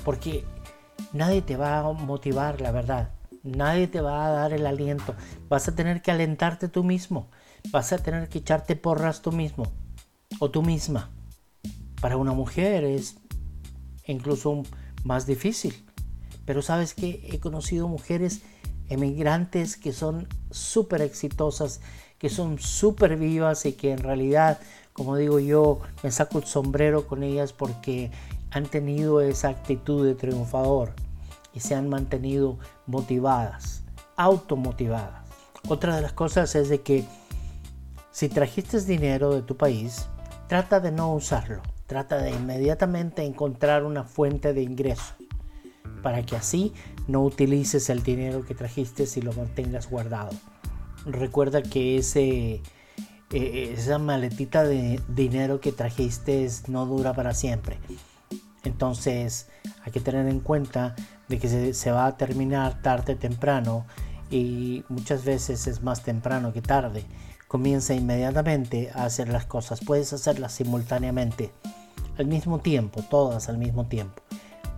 Porque 0.03 0.43
nadie 1.13 1.41
te 1.41 1.57
va 1.57 1.79
a 1.79 1.91
motivar, 1.91 2.61
la 2.61 2.71
verdad. 2.71 3.09
Nadie 3.43 3.87
te 3.87 4.01
va 4.01 4.25
a 4.25 4.31
dar 4.31 4.53
el 4.53 4.65
aliento. 4.65 5.15
Vas 5.47 5.67
a 5.67 5.75
tener 5.75 6.01
que 6.01 6.11
alentarte 6.11 6.67
tú 6.67 6.83
mismo. 6.83 7.29
Vas 7.71 7.93
a 7.93 7.97
tener 7.97 8.29
que 8.29 8.39
echarte 8.39 8.75
porras 8.75 9.21
tú 9.21 9.31
mismo 9.31 9.65
o 10.39 10.49
tú 10.49 10.61
misma. 10.61 11.09
Para 12.01 12.17
una 12.17 12.33
mujer 12.33 12.83
es 12.83 13.17
incluso 14.05 14.63
más 15.03 15.25
difícil. 15.25 15.85
Pero 16.45 16.61
sabes 16.61 16.93
que 16.93 17.27
he 17.31 17.39
conocido 17.39 17.87
mujeres 17.87 18.41
emigrantes 18.89 19.77
que 19.77 19.93
son 19.93 20.27
súper 20.49 21.01
exitosas, 21.01 21.81
que 22.17 22.29
son 22.29 22.59
súper 22.59 23.17
vivas 23.17 23.65
y 23.65 23.73
que 23.73 23.91
en 23.91 23.99
realidad, 23.99 24.59
como 24.93 25.15
digo 25.15 25.39
yo, 25.39 25.79
me 26.03 26.11
saco 26.11 26.39
el 26.39 26.45
sombrero 26.45 27.07
con 27.07 27.23
ellas 27.23 27.53
porque 27.53 28.11
han 28.51 28.65
tenido 28.65 29.21
esa 29.21 29.49
actitud 29.49 30.05
de 30.05 30.15
triunfador 30.15 30.93
y 31.53 31.59
se 31.59 31.75
han 31.75 31.87
mantenido 31.87 32.57
motivadas, 32.87 33.83
automotivadas. 34.15 35.27
Otra 35.67 35.95
de 35.95 36.01
las 36.01 36.13
cosas 36.13 36.55
es 36.55 36.69
de 36.69 36.81
que 36.81 37.05
si 38.11 38.27
trajiste 38.27 38.81
dinero 38.81 39.33
de 39.35 39.43
tu 39.43 39.55
país, 39.55 40.07
trata 40.47 40.79
de 40.79 40.91
no 40.91 41.13
usarlo. 41.13 41.61
Trata 41.89 42.19
de 42.19 42.29
inmediatamente 42.29 43.23
encontrar 43.23 43.83
una 43.83 44.03
fuente 44.03 44.53
de 44.53 44.61
ingreso 44.61 45.15
para 46.03 46.23
que 46.23 46.35
así 46.35 46.71
no 47.07 47.23
utilices 47.23 47.89
el 47.89 48.03
dinero 48.03 48.45
que 48.45 48.53
trajiste 48.53 49.05
y 49.15 49.21
lo 49.21 49.33
mantengas 49.33 49.89
guardado. 49.89 50.29
Recuerda 51.07 51.63
que 51.63 51.97
ese, 51.97 52.61
eh, 53.31 53.73
esa 53.75 53.97
maletita 53.97 54.65
de 54.65 55.01
dinero 55.07 55.59
que 55.61 55.71
trajiste 55.71 56.47
no 56.67 56.85
dura 56.85 57.15
para 57.15 57.33
siempre. 57.33 57.79
Entonces 58.63 59.47
hay 59.83 59.91
que 59.91 59.99
tener 59.99 60.27
en 60.27 60.41
cuenta 60.41 60.95
de 61.27 61.39
que 61.39 61.49
se, 61.49 61.73
se 61.73 61.89
va 61.89 62.05
a 62.05 62.17
terminar 62.17 62.83
tarde 62.83 63.13
o 63.13 63.17
temprano 63.17 63.87
y 64.29 64.83
muchas 64.89 65.25
veces 65.25 65.65
es 65.65 65.81
más 65.81 66.03
temprano 66.03 66.53
que 66.53 66.61
tarde. 66.61 67.03
Comienza 67.47 67.95
inmediatamente 67.95 68.91
a 68.93 69.05
hacer 69.05 69.27
las 69.29 69.47
cosas. 69.47 69.79
Puedes 69.83 70.13
hacerlas 70.13 70.53
simultáneamente 70.53 71.51
al 72.19 72.27
mismo 72.27 72.59
tiempo, 72.59 73.01
todas 73.09 73.49
al 73.49 73.57
mismo 73.57 73.87
tiempo. 73.87 74.21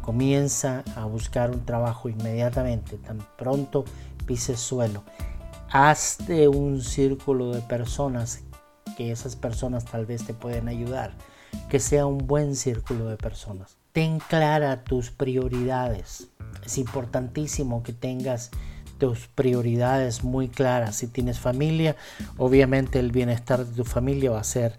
Comienza 0.02 0.84
a 0.96 1.06
buscar 1.06 1.52
un 1.52 1.66
trabajo 1.66 2.08
inmediatamente, 2.08 2.98
tan 2.98 3.20
pronto 3.38 3.84
pises 4.26 4.60
suelo. 4.60 5.04
Hazte 5.70 6.48
un 6.48 6.82
círculo 6.82 7.52
de 7.52 7.62
personas 7.62 8.44
que 8.96 9.12
esas 9.12 9.36
personas 9.36 9.86
tal 9.86 10.06
vez 10.06 10.26
te 10.26 10.34
pueden 10.34 10.68
ayudar. 10.68 11.14
Que 11.70 11.80
sea 11.80 12.06
un 12.06 12.20
buen 12.20 12.56
círculo 12.56 13.08
de 13.08 13.18
personas. 13.18 13.78
Ten 13.92 14.20
clara 14.20 14.84
tus 14.84 15.10
prioridades. 15.10 16.28
Es 16.66 16.78
importantísimo 16.78 17.84
que 17.84 17.94
tengas 17.94 18.52
tus 19.00 19.28
prioridades 19.28 20.24
muy 20.24 20.48
claras. 20.48 20.98
Si 20.98 21.08
tienes 21.08 21.40
familia, 21.40 21.96
obviamente 22.38 23.00
el 23.00 23.12
bienestar 23.12 23.66
de 23.66 23.76
tu 23.76 23.84
familia 23.84 24.32
va 24.32 24.40
a 24.40 24.46
ser 24.46 24.78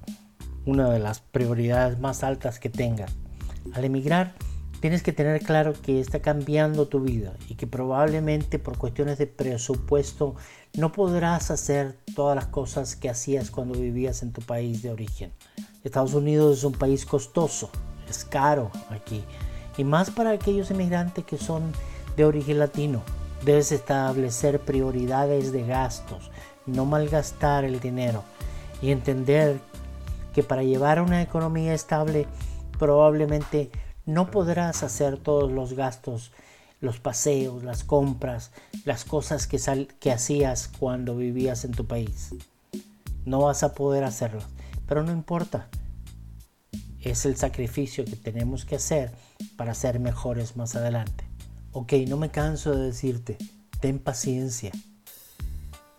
una 0.67 0.91
de 0.91 0.99
las 0.99 1.21
prioridades 1.21 1.99
más 1.99 2.23
altas 2.23 2.59
que 2.59 2.71
tengas. 2.71 3.13
Al 3.75 3.85
emigrar, 3.85 4.35
tienes 4.81 5.03
que 5.03 5.13
tener 5.13 5.43
claro 5.43 5.75
que 5.81 6.01
está 6.01 6.21
cambiando 6.21 6.89
tu 6.89 7.01
vida 7.01 7.35
y 7.49 7.55
que 7.55 7.67
probablemente 7.67 8.59
por 8.59 8.79
cuestiones 8.79 9.19
de 9.19 9.27
presupuesto 9.27 10.35
no 10.75 10.93
podrás 10.93 11.51
hacer 11.51 11.99
todas 12.15 12.35
las 12.35 12.47
cosas 12.47 12.97
que 12.97 13.09
hacías 13.09 13.51
cuando 13.51 13.79
vivías 13.79 14.23
en 14.23 14.33
tu 14.33 14.41
país 14.41 14.83
de 14.83 14.91
origen. 14.91 15.33
Estados 15.85 16.15
Unidos 16.15 16.59
es 16.59 16.65
un 16.65 16.73
país 16.73 17.07
costoso, 17.07 17.71
es 18.09 18.25
caro 18.25 18.71
aquí. 18.91 19.23
Y 19.77 19.85
más 19.85 20.11
para 20.11 20.31
aquellos 20.31 20.71
emigrantes 20.71 21.25
que 21.25 21.39
son 21.39 21.73
de 22.17 22.25
origen 22.25 22.59
latino. 22.59 23.03
Debes 23.45 23.73
establecer 23.73 24.61
prioridades 24.61 25.51
de 25.53 25.67
gastos, 25.67 26.31
no 26.67 26.85
malgastar 26.85 27.65
el 27.65 27.81
dinero 27.81 28.23
y 28.81 28.91
entender 28.91 29.61
que 30.33 30.43
para 30.43 30.63
llevar 30.63 31.01
una 31.01 31.23
economía 31.23 31.75
estable 31.75 32.27
probablemente 32.79 33.71
no 34.07 34.31
podrás 34.31 34.83
hacer 34.83 35.19
todos 35.19 35.51
los 35.53 35.75
gastos, 35.75 36.33
los 36.81 36.99
paseos, 36.99 37.63
las 37.63 37.85
compras, 37.85 38.51
las 38.85 39.05
cosas 39.05 39.47
que, 39.47 39.61
que 40.01 40.13
hacías 40.13 40.69
cuando 40.79 41.17
vivías 41.17 41.65
en 41.65 41.73
tu 41.73 41.87
país. 41.87 42.35
No 43.25 43.43
vas 43.43 43.63
a 43.63 43.73
poder 43.73 44.05
hacerlo, 44.05 44.43
pero 44.89 45.03
no 45.05 45.13
importa. 45.13 45.69
Es 47.01 47.25
el 47.25 47.37
sacrificio 47.37 48.05
que 48.05 48.17
tenemos 48.17 48.65
que 48.65 48.77
hacer 48.77 49.13
para 49.57 49.75
ser 49.75 50.01
mejores 50.01 50.57
más 50.57 50.75
adelante. 50.75 51.25
Ok, 51.73 51.93
no 52.09 52.17
me 52.17 52.31
canso 52.31 52.77
de 52.77 52.87
decirte, 52.87 53.39
ten 53.81 53.99
paciencia. 53.99 54.73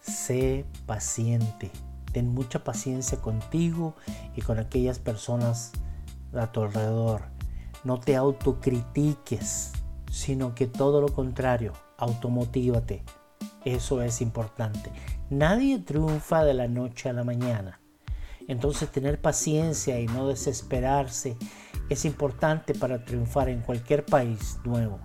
Sé 0.02 0.66
paciente. 0.86 1.72
Ten 2.14 2.30
mucha 2.30 2.64
paciencia 2.64 3.20
contigo 3.20 3.96
y 4.36 4.42
con 4.42 4.60
aquellas 4.60 5.00
personas 5.00 5.74
a 6.34 6.52
tu 6.52 6.62
alrededor. 6.62 7.24
No 7.84 8.00
te 8.00 8.16
autocritiques, 8.16 9.74
sino 10.10 10.56
que 10.56 10.68
todo 10.68 11.02
lo 11.02 11.10
contrario, 11.10 11.74
automotívate. 11.98 13.04
Eso 13.66 14.02
es 14.02 14.22
importante. 14.22 14.92
Nadie 15.30 15.80
triunfa 15.80 16.44
de 16.44 16.54
la 16.54 16.68
noche 16.68 17.10
a 17.10 17.14
la 17.14 17.24
mañana. 17.24 17.80
Entonces 18.48 18.92
tener 18.92 19.22
paciencia 19.22 20.00
y 20.00 20.06
no 20.06 20.28
desesperarse 20.28 21.38
es 21.90 22.06
importante 22.06 22.74
para 22.74 23.04
triunfar 23.06 23.50
en 23.50 23.62
cualquier 23.62 24.06
país 24.06 24.60
nuevo, 24.64 25.00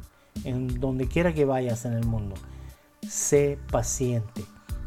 en 0.44 0.81
donde 0.81 1.09
quiera 1.09 1.33
que 1.33 1.44
vayas 1.44 1.85
en 1.85 1.94
el 1.94 2.05
mundo. 2.05 2.35
Sé 3.09 3.59
paciente. 3.71 4.44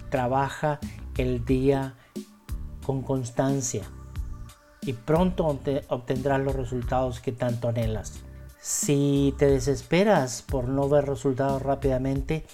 Trabaja 0.09 0.79
el 1.17 1.45
día 1.45 1.95
con 2.85 3.01
constancia 3.01 3.83
y 4.81 4.93
pronto 4.93 5.59
obtendrás 5.89 6.41
los 6.41 6.55
resultados 6.55 7.19
que 7.19 7.31
tanto 7.31 7.67
anhelas. 7.67 8.13
Si 8.59 9.33
te 9.37 9.47
desesperas 9.47 10.43
por 10.43 10.67
no 10.67 10.87
ver 10.89 11.05
resultados 11.05 11.61
rápidamente, 11.61 12.45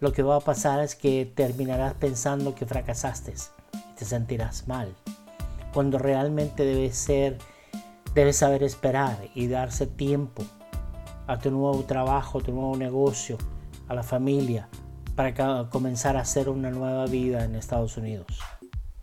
lo 0.00 0.12
que 0.12 0.22
va 0.22 0.36
a 0.36 0.40
pasar 0.40 0.80
es 0.80 0.94
que 0.94 1.30
terminarás 1.34 1.94
pensando 1.94 2.54
que 2.54 2.66
fracasaste 2.66 3.34
y 3.72 3.94
te 3.96 4.04
sentirás 4.04 4.66
mal. 4.66 4.94
Cuando 5.72 5.98
realmente 5.98 6.64
debes 6.64 6.96
ser, 6.96 7.38
debes 8.14 8.36
saber 8.36 8.62
esperar 8.62 9.18
y 9.34 9.46
darse 9.46 9.86
tiempo 9.86 10.42
a 11.26 11.38
tu 11.38 11.50
nuevo 11.50 11.84
trabajo, 11.84 12.38
a 12.38 12.42
tu 12.42 12.52
nuevo 12.52 12.76
negocio, 12.76 13.38
a 13.88 13.94
la 13.94 14.02
familia, 14.02 14.68
para 15.14 15.68
comenzar 15.70 16.16
a 16.16 16.20
hacer 16.20 16.48
una 16.48 16.70
nueva 16.70 17.06
vida 17.06 17.44
en 17.44 17.54
Estados 17.54 17.96
Unidos. 17.96 18.40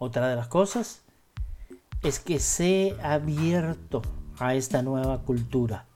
Otra 0.01 0.29
de 0.29 0.37
las 0.37 0.47
cosas 0.47 1.01
es 2.03 2.21
que 2.21 2.39
sé 2.39 2.95
abierto 3.03 4.01
a 4.39 4.55
esta 4.55 4.81
nueva 4.81 5.23
cultura. 5.23 5.87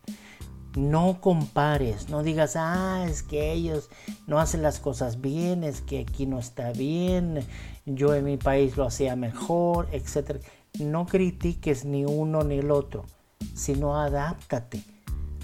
No 0.75 1.21
compares, 1.21 2.09
no 2.09 2.21
digas, 2.21 2.57
ah, 2.57 3.05
es 3.07 3.23
que 3.23 3.53
ellos 3.53 3.89
no 4.27 4.39
hacen 4.39 4.61
las 4.61 4.81
cosas 4.81 5.21
bien, 5.21 5.63
es 5.63 5.79
que 5.79 5.99
aquí 5.99 6.25
no 6.25 6.39
está 6.39 6.73
bien, 6.73 7.45
yo 7.85 8.13
en 8.13 8.25
mi 8.25 8.35
país 8.35 8.75
lo 8.75 8.85
hacía 8.85 9.15
mejor, 9.15 9.87
etc. 9.93 10.43
No 10.79 11.05
critiques 11.05 11.85
ni 11.85 12.03
uno 12.03 12.43
ni 12.43 12.57
el 12.57 12.71
otro, 12.71 13.05
sino 13.53 13.97
adáptate, 13.97 14.83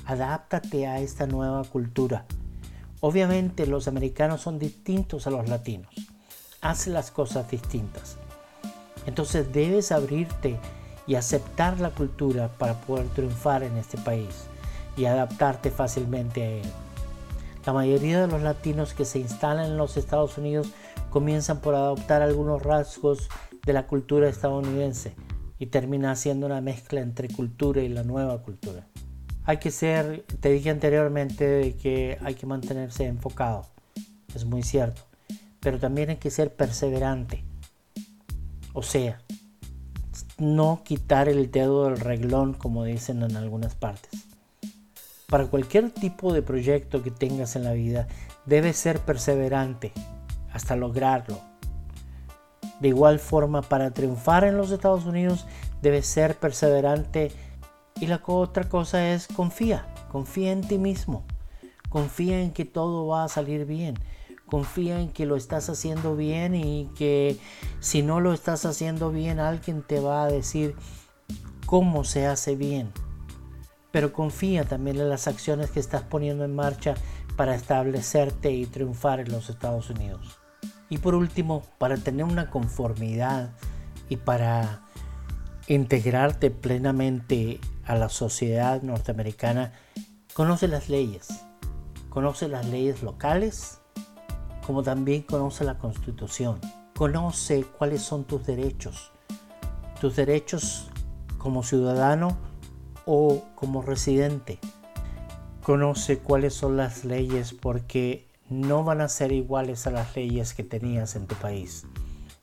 adáptate 0.06 0.86
a 0.86 1.00
esta 1.00 1.28
nueva 1.28 1.64
cultura. 1.64 2.26
Obviamente 3.00 3.66
los 3.68 3.88
americanos 3.88 4.42
son 4.42 4.60
distintos 4.60 5.28
a 5.28 5.30
los 5.30 5.48
latinos, 5.48 5.94
hacen 6.60 6.92
las 6.92 7.10
cosas 7.10 7.50
distintas. 7.50 8.18
Entonces 9.10 9.52
debes 9.52 9.92
abrirte 9.92 10.58
y 11.06 11.16
aceptar 11.16 11.80
la 11.82 11.90
cultura 11.90 12.48
para 12.48 12.76
poder 12.82 13.08
triunfar 13.10 13.64
en 13.64 13.76
este 13.76 13.98
país 13.98 14.46
y 14.96 15.06
adaptarte 15.06 15.72
fácilmente 15.72 16.44
a 16.44 16.50
él. 16.52 16.72
La 17.66 17.74
mayoría 17.74 18.22
de 18.22 18.28
los 18.28 18.42
latinos 18.42 18.94
que 18.94 19.04
se 19.04 19.20
instalan 19.20 19.66
en 19.66 19.78
los 19.78 19.98
Estados 19.98 20.38
Unidos 20.38 20.70
comienzan 21.10 21.60
por 21.60 21.76
adoptar 21.76 22.22
algunos 22.22 22.64
rasgos 22.64 23.28
de 23.66 23.74
la 23.74 23.88
cultura 23.88 24.30
estadounidense 24.30 25.14
y 25.58 25.66
termina 25.66 26.12
haciendo 26.12 26.46
una 26.46 26.62
mezcla 26.62 27.02
entre 27.02 27.28
cultura 27.28 27.82
y 27.82 27.90
la 27.90 28.04
nueva 28.04 28.42
cultura 28.42 28.88
hay 29.50 29.58
que 29.58 29.72
ser, 29.72 30.26
te 30.42 30.52
dije 30.52 30.70
anteriormente 30.70 31.76
que 31.82 32.20
hay 32.22 32.36
que 32.36 32.46
mantenerse 32.46 33.08
enfocado, 33.08 33.66
es 34.36 34.46
muy 34.46 34.62
cierto, 34.62 35.02
pero 35.60 35.80
también 35.80 36.12
hay 36.12 36.18
que 36.18 36.30
ser 36.30 36.56
perseverante. 36.56 37.44
O 38.80 38.82
sea, 38.82 39.20
no 40.38 40.84
quitar 40.86 41.28
el 41.28 41.52
dedo 41.52 41.84
del 41.84 42.00
reglón 42.00 42.54
como 42.54 42.86
dicen 42.86 43.24
en 43.24 43.36
algunas 43.36 43.76
partes. 43.76 44.26
Para 45.28 45.48
cualquier 45.48 45.92
tipo 45.92 46.32
de 46.32 46.42
proyecto 46.42 47.04
que 47.04 47.12
tengas 47.12 47.58
en 47.58 47.66
la 47.66 47.74
vida, 47.74 48.08
debes 48.46 48.78
ser 48.78 49.00
perseverante 49.00 49.92
hasta 50.54 50.78
lograrlo. 50.78 51.42
De 52.80 52.88
igual 52.88 53.20
forma, 53.20 53.64
para 53.64 53.92
triunfar 53.92 54.46
en 54.46 54.56
los 54.56 54.72
Estados 54.72 55.04
Unidos, 55.04 55.46
debes 55.82 56.08
ser 56.08 56.38
perseverante 56.38 57.34
y 58.00 58.08
la 58.08 58.22
otra 58.26 58.70
cosa 58.70 59.12
es 59.12 59.28
confía, 59.28 59.94
confía 60.10 60.54
en 60.54 60.62
ti 60.62 60.78
mismo, 60.78 61.26
confía 61.90 62.42
en 62.42 62.54
que 62.54 62.64
todo 62.64 63.08
va 63.08 63.26
a 63.26 63.28
salir 63.28 63.66
bien, 63.66 63.96
confía 64.50 65.00
en 65.00 65.10
que 65.10 65.26
lo 65.26 65.36
estás 65.36 65.70
haciendo 65.70 66.16
bien 66.16 66.56
y 66.56 66.90
que 66.96 67.38
si 67.80 68.02
no 68.02 68.20
lo 68.20 68.34
estás 68.34 68.66
haciendo 68.66 69.12
bien 69.12 69.40
alguien 69.40 69.84
te 69.84 70.00
va 70.00 70.24
a 70.24 70.28
decir 70.28 70.76
cómo 71.66 72.04
se 72.04 72.26
hace 72.26 72.56
bien. 72.56 72.92
Pero 73.92 74.12
confía 74.12 74.66
también 74.66 74.98
en 74.98 75.10
las 75.10 75.28
acciones 75.28 75.72
que 75.72 75.80
estás 75.80 76.02
poniendo 76.02 76.44
en 76.44 76.56
marcha 76.56 76.96
para 77.36 77.56
establecerte 77.56 78.52
y 78.52 78.66
triunfar 78.66 79.20
en 79.20 79.32
los 79.32 79.50
Estados 79.50 79.90
Unidos. 79.90 80.40
Y 80.90 80.98
por 80.98 81.16
último, 81.16 81.64
para 81.78 81.98
tener 81.98 82.26
una 82.26 82.50
conformidad 82.50 83.52
y 84.10 84.18
para 84.18 84.82
integrarte 85.68 86.50
plenamente 86.50 87.60
a 87.86 87.96
la 87.96 88.10
sociedad 88.10 88.82
norteamericana, 88.82 89.74
conoce 90.34 90.68
las 90.68 90.90
leyes, 90.90 91.28
conoce 92.10 92.48
las 92.48 92.66
leyes 92.66 93.04
locales, 93.04 93.80
como 94.70 94.84
también 94.84 95.24
conoce 95.24 95.64
la 95.64 95.80
constitución, 95.80 96.60
conoce 96.96 97.64
cuáles 97.64 98.04
son 98.04 98.24
tus 98.24 98.46
derechos, 98.46 99.12
tus 100.00 100.16
derechos 100.16 100.92
como 101.40 101.64
ciudadano 101.64 102.38
o 103.08 103.46
como 103.56 103.82
residente. 103.82 104.60
Conoce 105.64 106.20
cuáles 106.20 106.54
son 106.54 106.78
las 106.78 107.04
leyes 107.04 107.52
porque 107.52 108.28
no 108.48 108.84
van 108.84 109.02
a 109.02 109.10
ser 109.10 109.32
iguales 109.32 109.88
a 109.88 109.90
las 109.90 110.16
leyes 110.16 110.54
que 110.54 110.64
tenías 110.64 111.16
en 111.16 111.26
tu 111.26 111.34
país. 111.34 111.88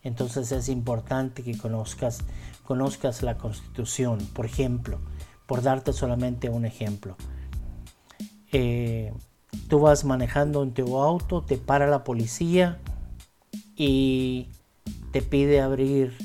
Entonces 0.02 0.50
es 0.50 0.68
importante 0.68 1.44
que 1.44 1.56
conozcas, 1.56 2.24
conozcas 2.64 3.22
la 3.22 3.38
constitución. 3.38 4.18
Por 4.34 4.46
ejemplo, 4.46 4.98
por 5.46 5.62
darte 5.62 5.92
solamente 5.92 6.48
un 6.48 6.64
ejemplo. 6.64 7.16
Eh, 8.50 9.12
tú 9.68 9.80
vas 9.80 10.04
manejando 10.04 10.62
en 10.62 10.72
tu 10.72 10.98
auto, 10.98 11.42
te 11.42 11.56
para 11.56 11.86
la 11.86 12.04
policía 12.04 12.78
y 13.76 14.48
te 15.12 15.22
pide 15.22 15.60
abrir 15.60 16.16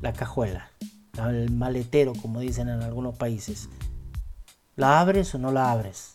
la 0.00 0.12
cajuela, 0.12 0.70
el 1.18 1.50
maletero, 1.50 2.12
como 2.20 2.40
dicen 2.40 2.68
en 2.68 2.82
algunos 2.82 3.16
países. 3.16 3.68
¿La 4.76 5.00
abres 5.00 5.34
o 5.34 5.38
no 5.38 5.52
la 5.52 5.70
abres? 5.70 6.10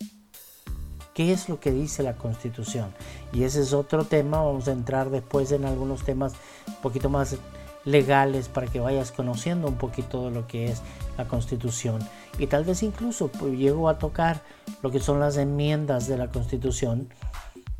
¿Qué 1.14 1.32
es 1.32 1.48
lo 1.48 1.60
que 1.60 1.72
dice 1.72 2.02
la 2.02 2.16
Constitución? 2.16 2.92
Y 3.32 3.42
ese 3.44 3.62
es 3.62 3.72
otro 3.72 4.04
tema, 4.04 4.42
vamos 4.42 4.68
a 4.68 4.72
entrar 4.72 5.10
después 5.10 5.50
en 5.52 5.64
algunos 5.64 6.04
temas 6.04 6.34
un 6.66 6.76
poquito 6.76 7.08
más 7.08 7.36
legales 7.84 8.48
para 8.48 8.66
que 8.66 8.80
vayas 8.80 9.10
conociendo 9.12 9.68
un 9.68 9.76
poquito 9.76 10.26
de 10.26 10.30
lo 10.30 10.46
que 10.46 10.70
es 10.70 10.82
la 11.22 11.28
Constitución 11.28 12.00
y 12.38 12.46
tal 12.46 12.64
vez 12.64 12.82
incluso 12.82 13.28
pues, 13.28 13.52
llego 13.58 13.88
a 13.88 13.98
tocar 13.98 14.42
lo 14.82 14.90
que 14.90 15.00
son 15.00 15.20
las 15.20 15.36
enmiendas 15.36 16.06
de 16.06 16.16
la 16.16 16.30
Constitución 16.30 17.08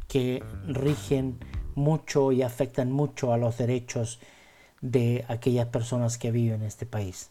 que 0.08 0.42
rigen 0.66 1.38
mucho 1.74 2.32
y 2.32 2.42
afectan 2.42 2.92
mucho 2.92 3.32
a 3.32 3.38
los 3.38 3.56
derechos 3.56 4.18
de 4.80 5.24
aquellas 5.28 5.68
personas 5.68 6.18
que 6.18 6.30
viven 6.30 6.60
en 6.60 6.66
este 6.66 6.86
país. 6.86 7.30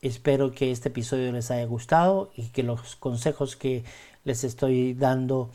Espero 0.00 0.52
que 0.52 0.70
este 0.70 0.88
episodio 0.88 1.32
les 1.32 1.50
haya 1.50 1.64
gustado 1.64 2.30
y 2.36 2.48
que 2.48 2.62
los 2.62 2.96
consejos 2.96 3.56
que 3.56 3.84
les 4.24 4.44
estoy 4.44 4.94
dando 4.94 5.50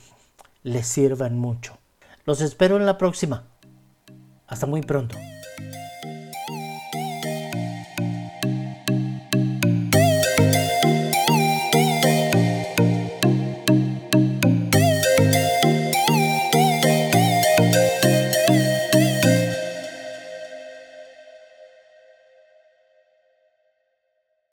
les 0.64 0.88
sirvan 0.88 1.38
mucho. 1.38 1.78
Los 2.26 2.42
espero 2.42 2.78
en 2.78 2.86
la 2.86 2.98
próxima. 2.98 3.44
Hasta 4.48 4.66
muy 4.66 4.82
pronto. 4.82 5.18